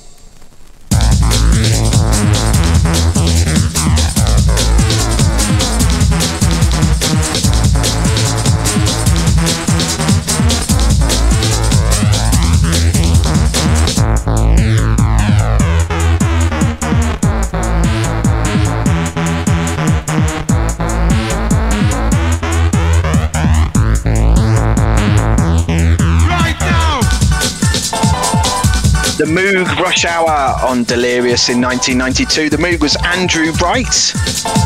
[30.04, 32.50] Hour on Delirious in 1992.
[32.50, 34.12] The Moog was Andrew Bright,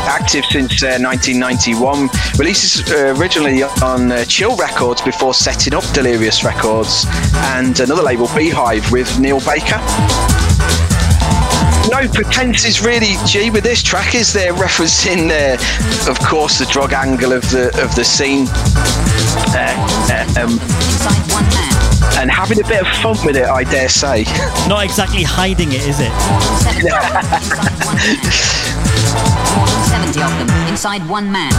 [0.09, 2.09] active since uh, 1991.
[2.39, 7.07] Releases uh, originally on uh, Chill Records before setting up Delirious Records
[7.55, 9.79] and another label, Beehive, with Neil Baker.
[11.91, 14.53] No pretenses really, G, with this track, is there?
[14.65, 18.47] Referencing, uh, of course, the drug angle of the of the scene.
[19.55, 19.75] Uh,
[20.11, 20.43] uh,
[21.63, 21.68] um.
[22.17, 24.25] And having a bit of fun with it, I dare say.
[24.69, 26.13] Not exactly hiding it, is it?
[26.79, 27.29] 70 of them
[27.59, 28.33] inside one man.
[29.57, 31.51] More than 70 of them inside one man.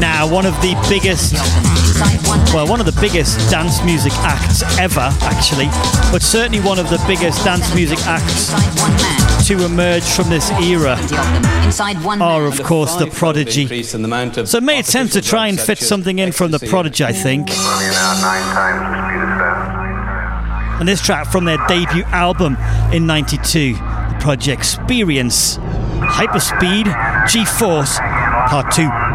[0.00, 2.54] Now, one of the biggest 70 of them inside one man.
[2.54, 5.66] well, one of the biggest dance music acts ever, actually,
[6.12, 9.42] but certainly one of the biggest dance music acts inside one man.
[9.44, 13.62] to emerge from this era 70 of them inside one are, of course, the Prodigy.
[13.62, 16.32] Increase in the amount of So it made sense to try and fit something in
[16.32, 17.50] from the Prodigy, I think.
[20.78, 22.56] And this track from their debut album
[22.92, 29.07] in 92, the Prodigy Experience, Hyperspeed, G Force, Part 2.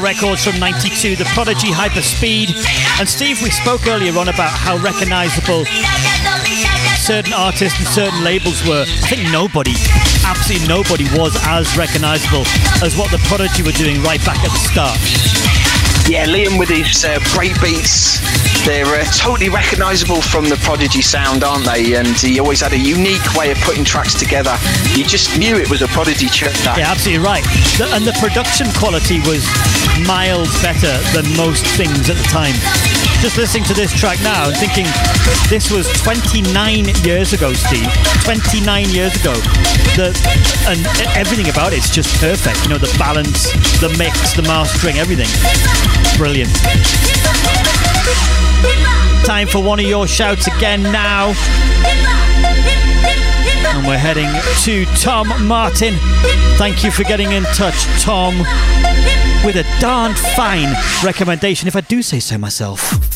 [0.00, 2.54] Records from 92, The Prodigy Hyperspeed.
[2.98, 5.64] And Steve, we spoke earlier on about how recognizable
[6.96, 8.82] certain artists and certain labels were.
[8.82, 9.74] I think nobody,
[10.24, 12.46] absolutely nobody, was as recognizable
[12.82, 14.98] as what The Prodigy were doing right back at the start.
[16.08, 18.18] Yeah, Liam with his uh, break beats,
[18.66, 21.94] they're uh, totally recognisable from the Prodigy sound, aren't they?
[21.94, 24.56] And he always had a unique way of putting tracks together.
[24.94, 26.78] You just knew it was a Prodigy track.
[26.78, 27.42] Yeah, absolutely right.
[27.78, 29.42] The, and the production quality was
[30.06, 32.54] miles better than most things at the time.
[33.20, 34.86] Just listening to this track now and thinking,
[35.48, 37.86] this was 29 years ago, Steve.
[38.24, 39.32] 29 years ago.
[39.94, 40.10] The,
[40.66, 40.80] and
[41.16, 42.62] everything about it's just perfect.
[42.64, 45.28] You know, the balance, the mix, the mastering, everything.
[46.16, 46.52] Brilliant.
[49.24, 51.32] Time for one of your shouts again now.
[53.74, 54.28] And we're heading
[54.64, 55.94] to Tom Martin.
[56.56, 58.34] Thank you for getting in touch, Tom,
[59.44, 60.74] with a darn fine
[61.04, 63.11] recommendation, if I do say so myself.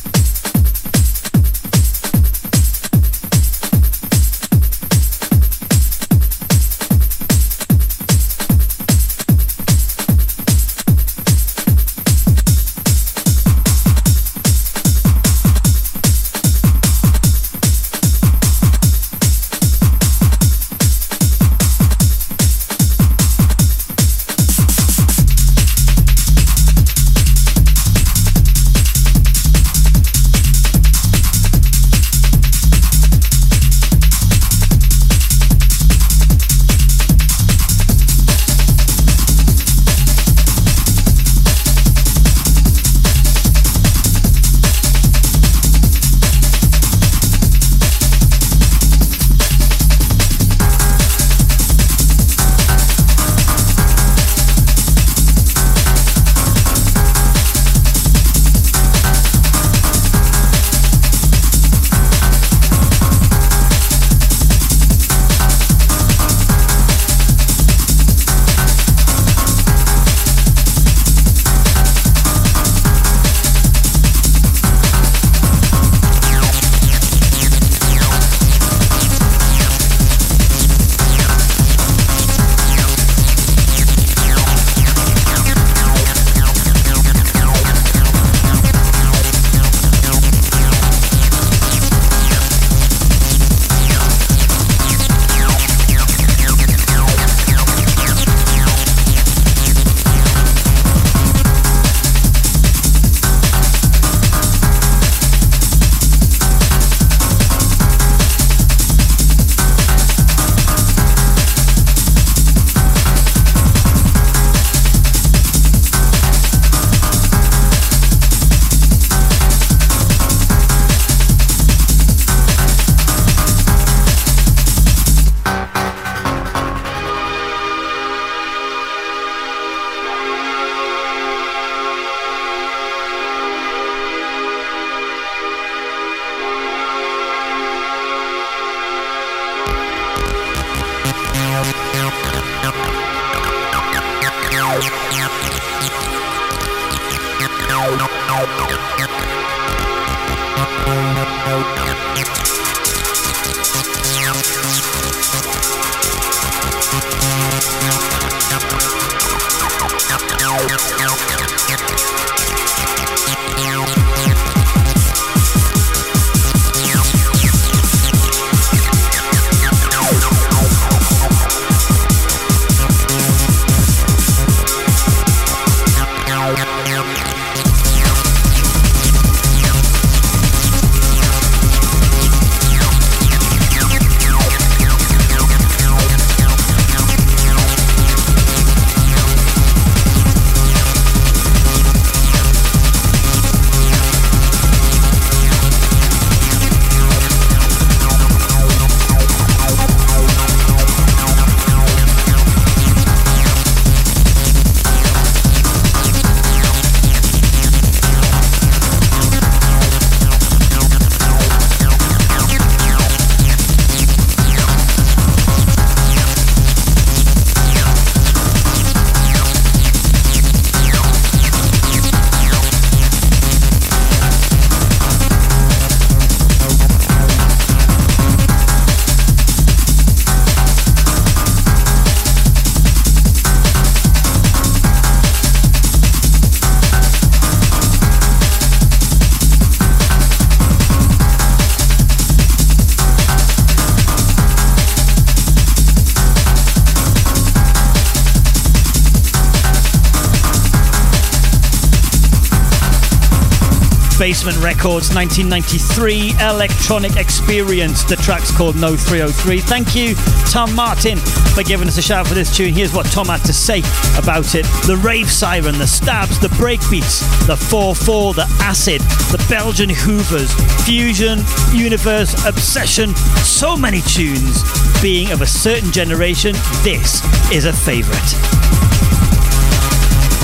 [254.46, 258.04] Basement Records 1993 Electronic Experience.
[258.04, 259.58] The track's called No 303.
[259.58, 260.14] Thank you,
[260.48, 262.72] Tom Martin, for giving us a shout for this tune.
[262.72, 263.80] Here's what Tom had to say
[264.16, 269.00] about it the rave siren, the stabs, the breakbeats, the 4 4, the acid,
[269.32, 270.54] the Belgian Hoovers,
[270.84, 271.40] fusion,
[271.72, 274.62] universe, obsession, so many tunes.
[275.02, 276.52] Being of a certain generation,
[276.84, 277.20] this
[277.50, 279.05] is a favourite.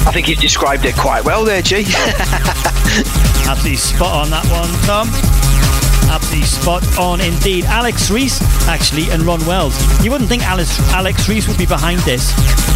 [0.05, 1.85] I think he's described it quite well there, G.
[3.47, 5.09] Absolutely spot on that one, Tom.
[6.11, 7.65] Absolutely spot on indeed.
[7.67, 9.79] Alex Reece, actually, and Ron Wells.
[10.05, 12.33] You wouldn't think Alex, Alex Reece would be behind this,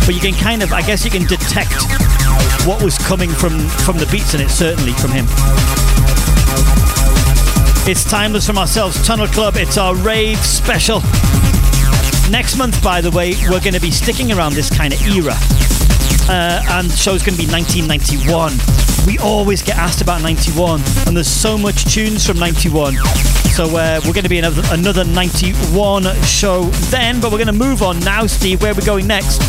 [0.06, 1.74] but you can kind of, I guess, you can detect
[2.66, 4.48] what was coming from from the beats in it.
[4.48, 5.26] Certainly from him.
[7.88, 9.56] It's timeless from ourselves, Tunnel Club.
[9.56, 11.00] It's our rave special.
[12.30, 15.34] Next month, by the way, we're going to be sticking around this kind of era.
[16.28, 18.52] Uh, and the show's going to be 1991.
[19.06, 22.94] We always get asked about 91, and there's so much tunes from 91.
[23.54, 27.52] So uh, we're going to be another, another 91 show then, but we're going to
[27.52, 28.60] move on now, Steve.
[28.60, 29.40] Where are we going next?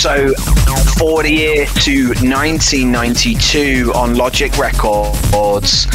[0.00, 0.32] So,
[0.98, 5.86] forward a year to 1992 on Logic Records,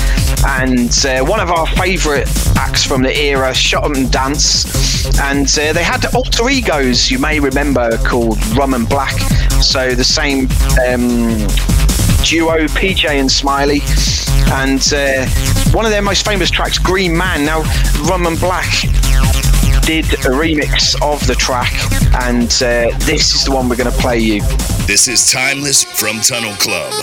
[0.46, 2.28] and uh, one of our favourite
[2.58, 7.12] acts from the era, Shut Up and Dance, and uh, they had alter egos.
[7.12, 9.18] You may remember called Rum and Black.
[9.62, 10.48] So the same
[10.88, 11.48] um,
[12.24, 13.82] duo, PJ and Smiley,
[14.52, 15.26] and uh,
[15.72, 17.46] one of their most famous tracks, Green Man.
[17.46, 17.62] Now,
[18.10, 18.66] Rum and Black
[19.82, 21.74] did a remix of the track,
[22.24, 24.42] and uh, this is the one we're going to play you.
[24.86, 26.94] This is Timeless from Tunnel Club.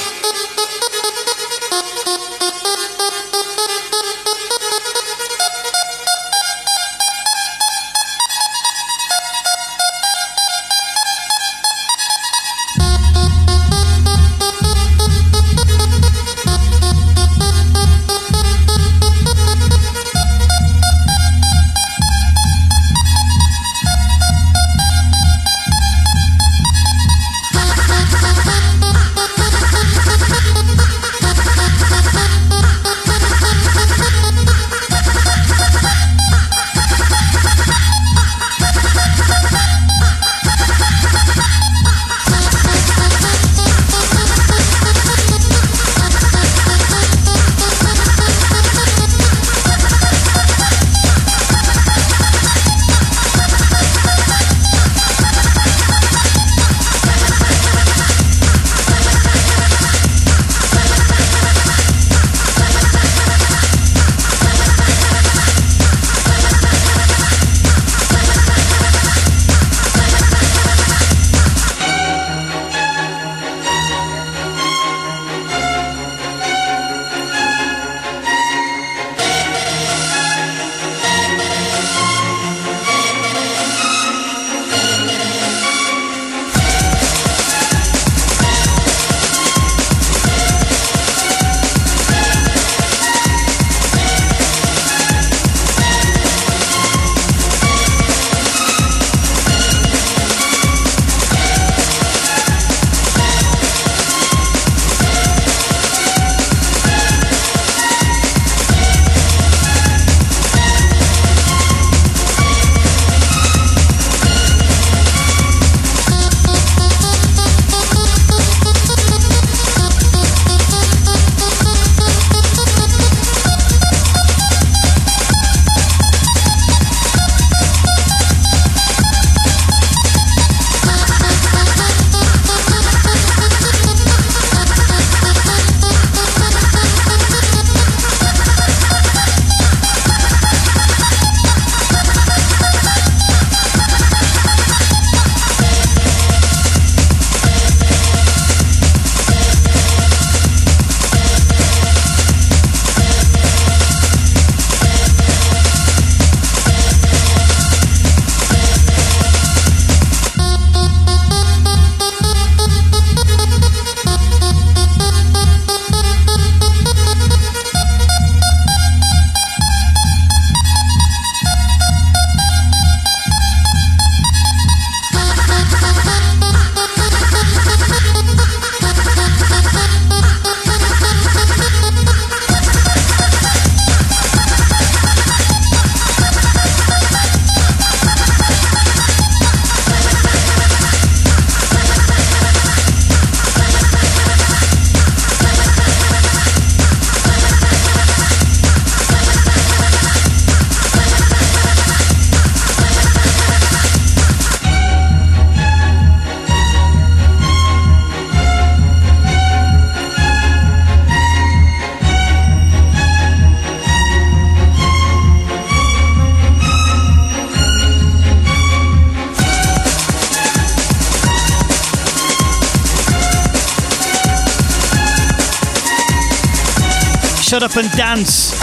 [227.76, 228.54] And Dance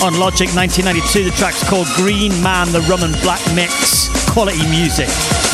[0.00, 1.24] on Logic 1992.
[1.24, 4.08] The track's called Green Man, the Rum and Black Mix.
[4.30, 5.08] Quality music.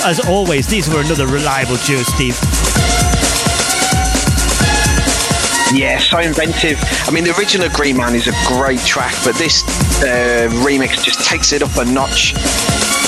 [0.04, 2.36] As always, these were another reliable duo, Steve.
[5.72, 6.76] Yeah, so inventive.
[7.06, 9.62] I mean, the original Green Man is a great track, but this
[10.02, 12.34] uh, remix just takes it up a notch.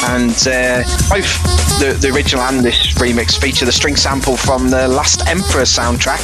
[0.09, 4.87] And uh, both the, the original and this remix feature the string sample from the
[4.87, 6.21] Last Emperor soundtrack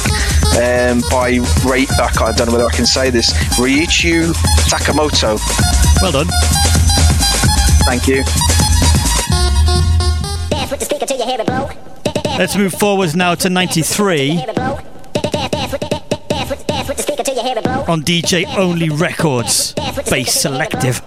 [0.53, 1.87] um, by Ray.
[1.99, 3.33] I, can't, I don't know whether I can say this.
[3.57, 4.31] Ryuichi
[4.69, 5.39] Sakamoto.
[5.99, 6.27] Well done.
[7.85, 8.23] Thank you.
[10.51, 11.69] Dance with the speaker till you hear it blow.
[12.37, 14.79] Let's move forwards now to 93 Hear it blow.
[15.13, 17.83] Dance with dance with dance with the speaker till you hear it blow.
[17.87, 19.73] on DJ Only Records.
[20.07, 21.01] Bass Selective.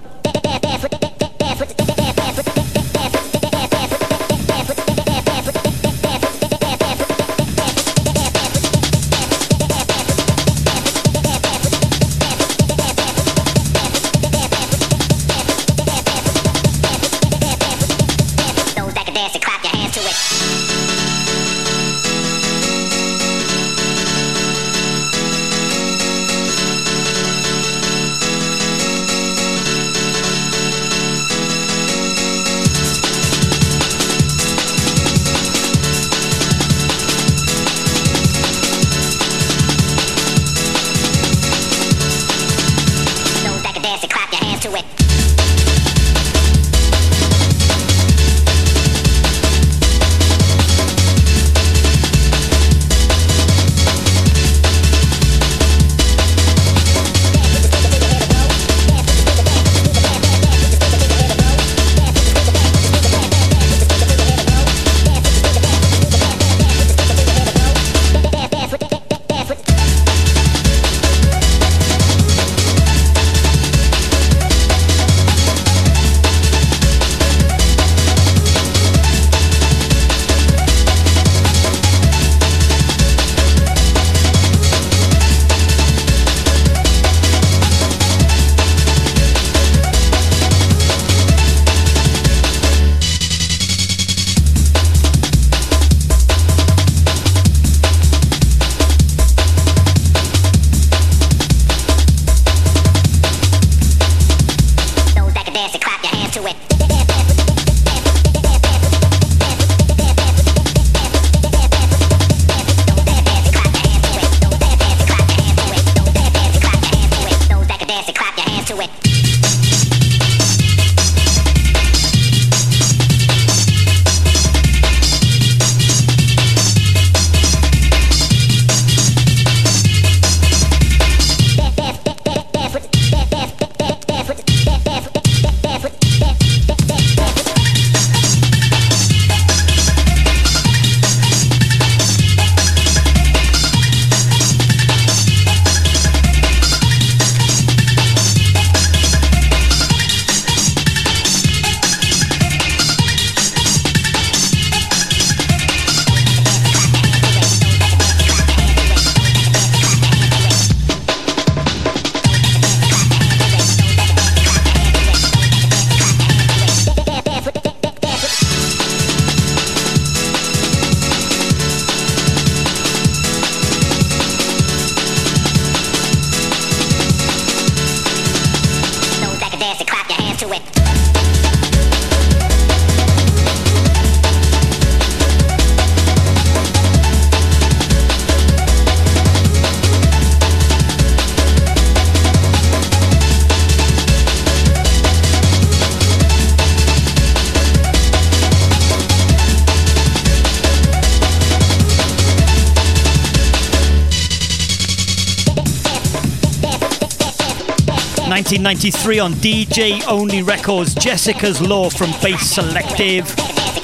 [208.62, 213.34] 1993 on DJ Only Records, Jessica's Law from Bass Selective.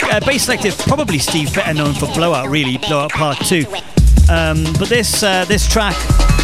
[0.02, 3.64] Uh, Bass Selective, probably Steve, better known for Blowout, really, Blowout Part 2.
[4.28, 5.96] Um, but this uh, this track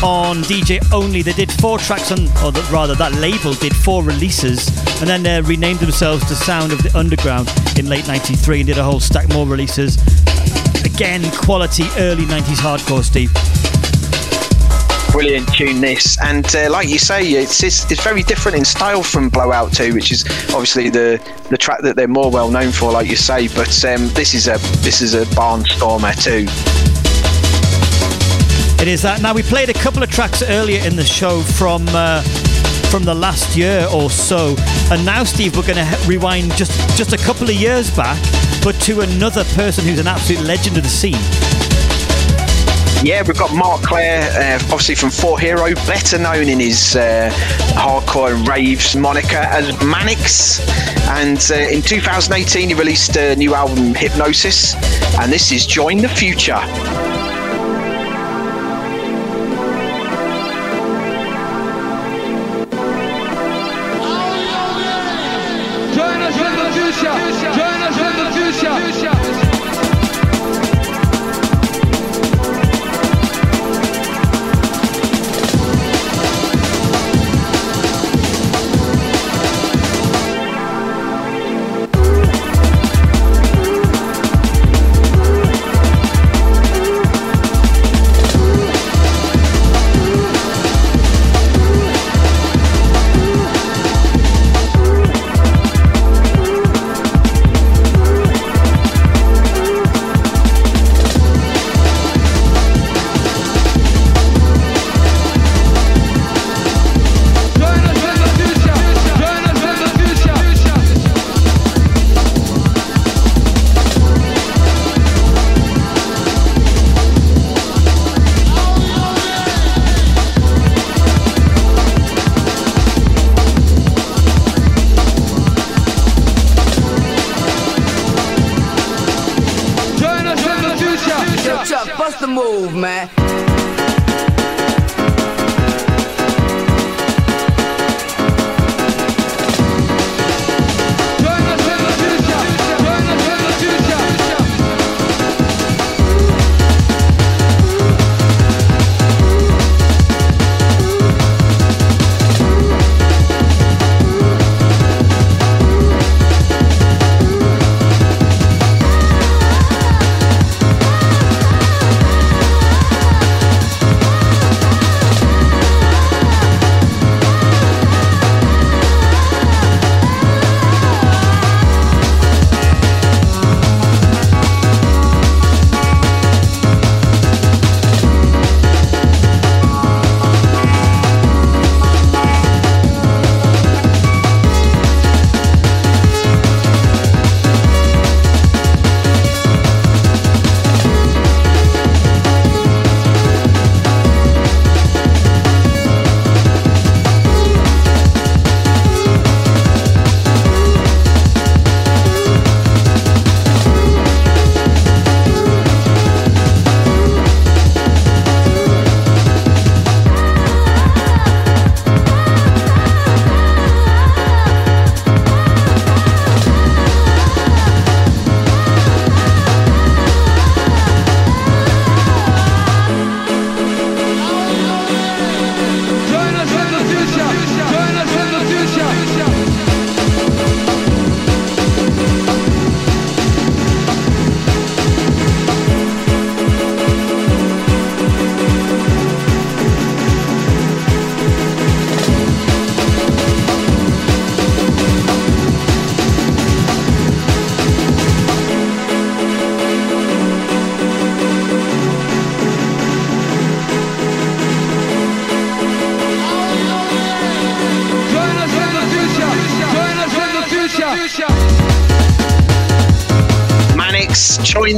[0.02, 4.02] on DJ Only, they did four tracks on, or the, rather, that label did four
[4.02, 4.66] releases,
[5.00, 8.78] and then they renamed themselves to Sound of the Underground in late 93 and did
[8.78, 9.96] a whole stack more releases.
[10.84, 13.30] Again, quality early 90s hardcore, Steve
[15.12, 19.02] brilliant tune this and uh, like you say it's, it's it's very different in style
[19.02, 21.20] from blowout 2 which is obviously the
[21.50, 24.48] the track that they're more well known for like you say but um, this is
[24.48, 26.46] a this is a barnstormer too
[28.82, 29.22] It is that.
[29.22, 32.20] Now we played a couple of tracks earlier in the show from uh,
[32.90, 34.56] from the last year or so,
[34.90, 38.20] and now Steve, we're going to rewind just just a couple of years back,
[38.64, 41.51] but to another person who's an absolute legend of the scene.
[43.04, 47.30] Yeah, we've got Mark Clair, uh, obviously from Four Hero, better known in his uh,
[47.74, 50.60] hardcore raves moniker as Manix.
[51.08, 54.76] And uh, in 2018, he released a new album, Hypnosis,
[55.18, 56.60] and this is Join the Future.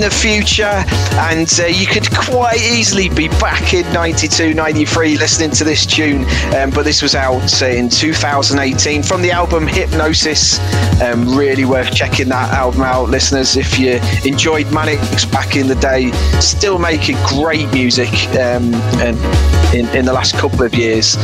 [0.05, 5.65] The Future, and uh, you could quite easily be back in 92, 93 listening to
[5.65, 10.59] this tune, um, but this was out uh, in 2018 from the album Hypnosis.
[11.01, 13.57] Um, really worth checking that album out, listeners.
[13.57, 13.93] If you
[14.31, 20.13] enjoyed Manix back in the day, still making great music um, and in, in the
[20.13, 21.17] last couple of years.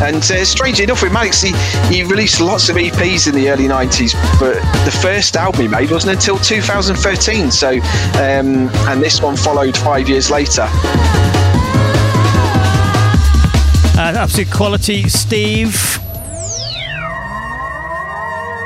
[0.00, 3.64] And uh, strangely enough, with Manix, he, he released lots of EPs in the early
[3.64, 4.54] 90s, but
[4.84, 7.50] the first album he made wasn't until 2013.
[7.50, 10.66] So, um, and this one followed five years later.
[13.96, 15.72] Uh, absolute quality, Steve.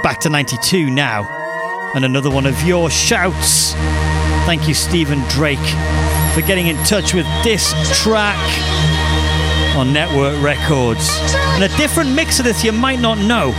[0.03, 1.35] Back to 92 now.
[1.95, 3.73] And another one of your shouts.
[4.47, 5.59] Thank you, Stephen Drake,
[6.35, 8.68] for getting in touch with this track
[9.79, 11.09] on Network Records.
[11.55, 13.53] And a different mix of this you might not know.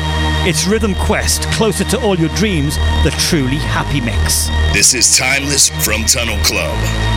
[0.45, 4.49] It's Rhythm Quest, closer to all your dreams, the truly happy mix.
[4.73, 7.09] This is Timeless from Tunnel Club.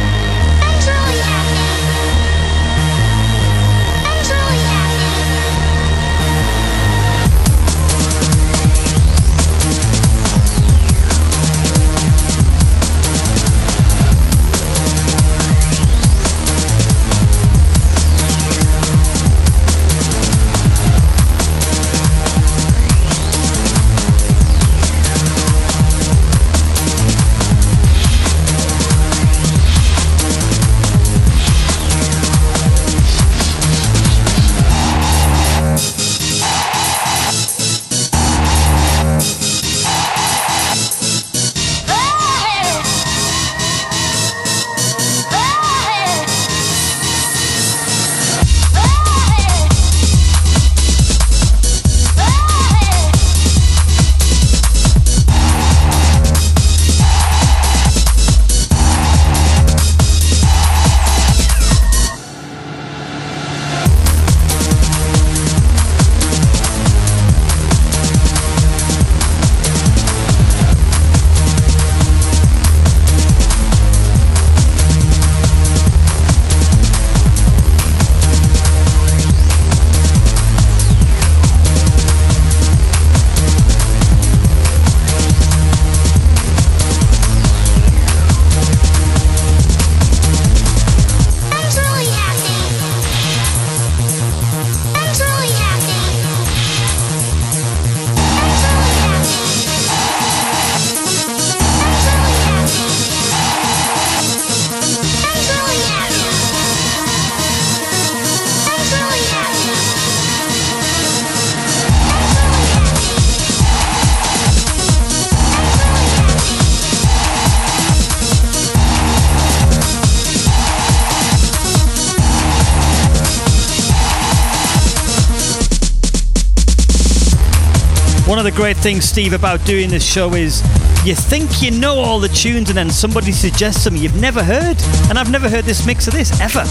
[128.53, 130.63] The great things, Steve, about doing this show is
[131.05, 134.77] you think you know all the tunes and then somebody suggests something you've never heard.
[135.09, 136.65] And I've never heard this mix of this ever.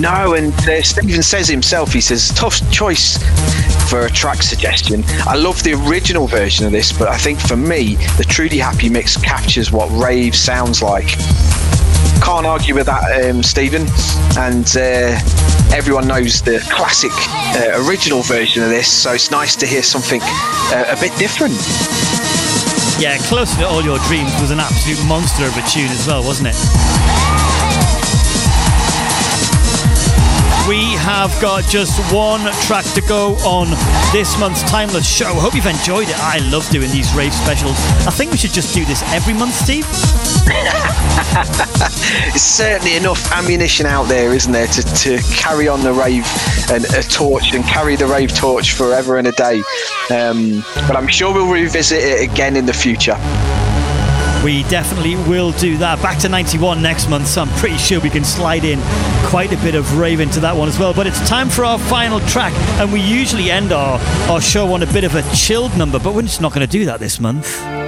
[0.00, 3.18] No, and uh, Stephen says himself, he says, tough choice
[3.88, 5.04] for a track suggestion.
[5.26, 8.88] I love the original version of this, but I think for me, the Truly Happy
[8.88, 11.08] mix captures what rave sounds like.
[12.22, 13.86] Can't argue with that, um, Stephen.
[14.36, 15.18] And uh,
[15.74, 17.12] everyone knows the classic
[17.56, 21.54] uh, original version of this, so it's nice to hear something uh, a bit different.
[23.00, 26.22] Yeah, Closer to All Your Dreams was an absolute monster of a tune as well,
[26.22, 26.56] wasn't it?
[30.68, 33.70] We have got just one track to go on
[34.12, 35.34] this month's Timeless show.
[35.34, 36.16] Hope you've enjoyed it.
[36.18, 37.76] I love doing these rave specials.
[38.06, 39.86] I think we should just do this every month, Steve.
[42.32, 46.26] It's certainly enough ammunition out there, isn't there, to, to carry on the rave
[46.70, 49.62] and a torch and carry the rave torch forever and a day.
[50.10, 53.16] Um, but I'm sure we'll revisit it again in the future.
[54.44, 56.00] We definitely will do that.
[56.02, 58.80] Back to 91 next month, so I'm pretty sure we can slide in
[59.26, 60.94] quite a bit of rave into that one as well.
[60.94, 64.00] But it's time for our final track, and we usually end our,
[64.30, 66.72] our show on a bit of a chilled number, but we're just not going to
[66.72, 67.79] do that this month.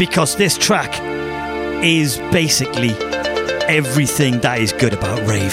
[0.00, 0.98] Because this track
[1.84, 2.94] is basically
[3.68, 5.52] everything that is good about rave.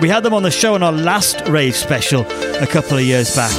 [0.00, 2.24] We had them on the show in our last rave special
[2.62, 3.52] a couple of years back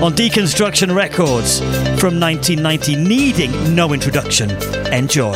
[0.00, 1.58] on Deconstruction Records
[2.00, 4.52] from 1990, needing no introduction.
[4.92, 5.34] Enjoy.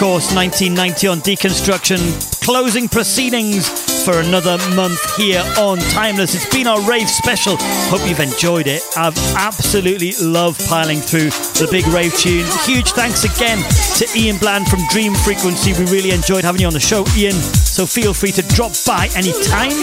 [0.00, 2.00] Course, 1990 on Deconstruction.
[2.40, 3.68] Closing proceedings
[4.02, 6.34] for another month here on Timeless.
[6.34, 7.56] It's been our rave special.
[7.92, 8.82] Hope you've enjoyed it.
[8.96, 11.28] I've absolutely loved piling through
[11.60, 12.48] the big rave tunes.
[12.64, 13.58] Huge thanks again
[14.00, 15.74] to Ian Bland from Dream Frequency.
[15.74, 17.36] We really enjoyed having you on the show, Ian.
[17.36, 19.76] So feel free to drop by anytime.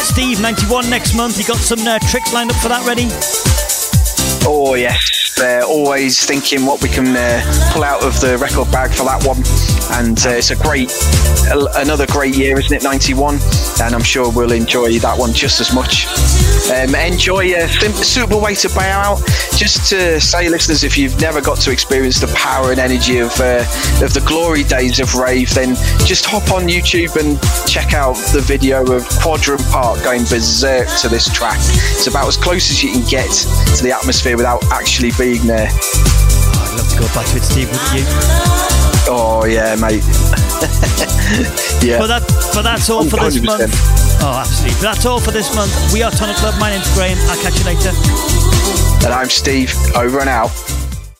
[0.00, 1.36] Steve, 91 next month.
[1.38, 3.08] You got some uh, tricks lined up for that ready?
[4.48, 5.07] Oh yes,
[5.40, 9.24] uh, always thinking what we can uh, pull out of the record bag for that
[9.24, 9.38] one,
[9.98, 10.92] and uh, it's a great,
[11.76, 12.82] another great year, isn't it?
[12.82, 13.38] 91,
[13.82, 16.06] and I'm sure we'll enjoy that one just as much.
[16.68, 19.18] Um, enjoy a sim- suitable way to bow out.
[19.56, 23.32] Just to say, listeners, if you've never got to experience the power and energy of
[23.40, 23.64] uh,
[24.04, 25.74] of the glory days of rave, then
[26.04, 31.08] just hop on YouTube and check out the video of Quadrant Park going berserk to
[31.08, 31.58] this track.
[31.58, 33.30] It's about as close as you can get
[33.76, 35.68] to the atmosphere without actually being there.
[35.72, 38.04] I'd love to go back to it, Steve, wouldn't you?
[39.10, 40.04] Oh yeah, mate.
[41.82, 41.96] yeah.
[41.98, 43.44] But that, but that's all for this 100%.
[43.46, 44.07] month.
[44.20, 44.76] Oh, absolutely.
[44.76, 45.72] But that's all for this month.
[45.92, 46.54] We are Tunnel Club.
[46.58, 47.18] My name's Graeme.
[47.28, 47.90] I'll catch you later.
[49.04, 49.74] And I'm Steve.
[49.94, 50.77] Over and out.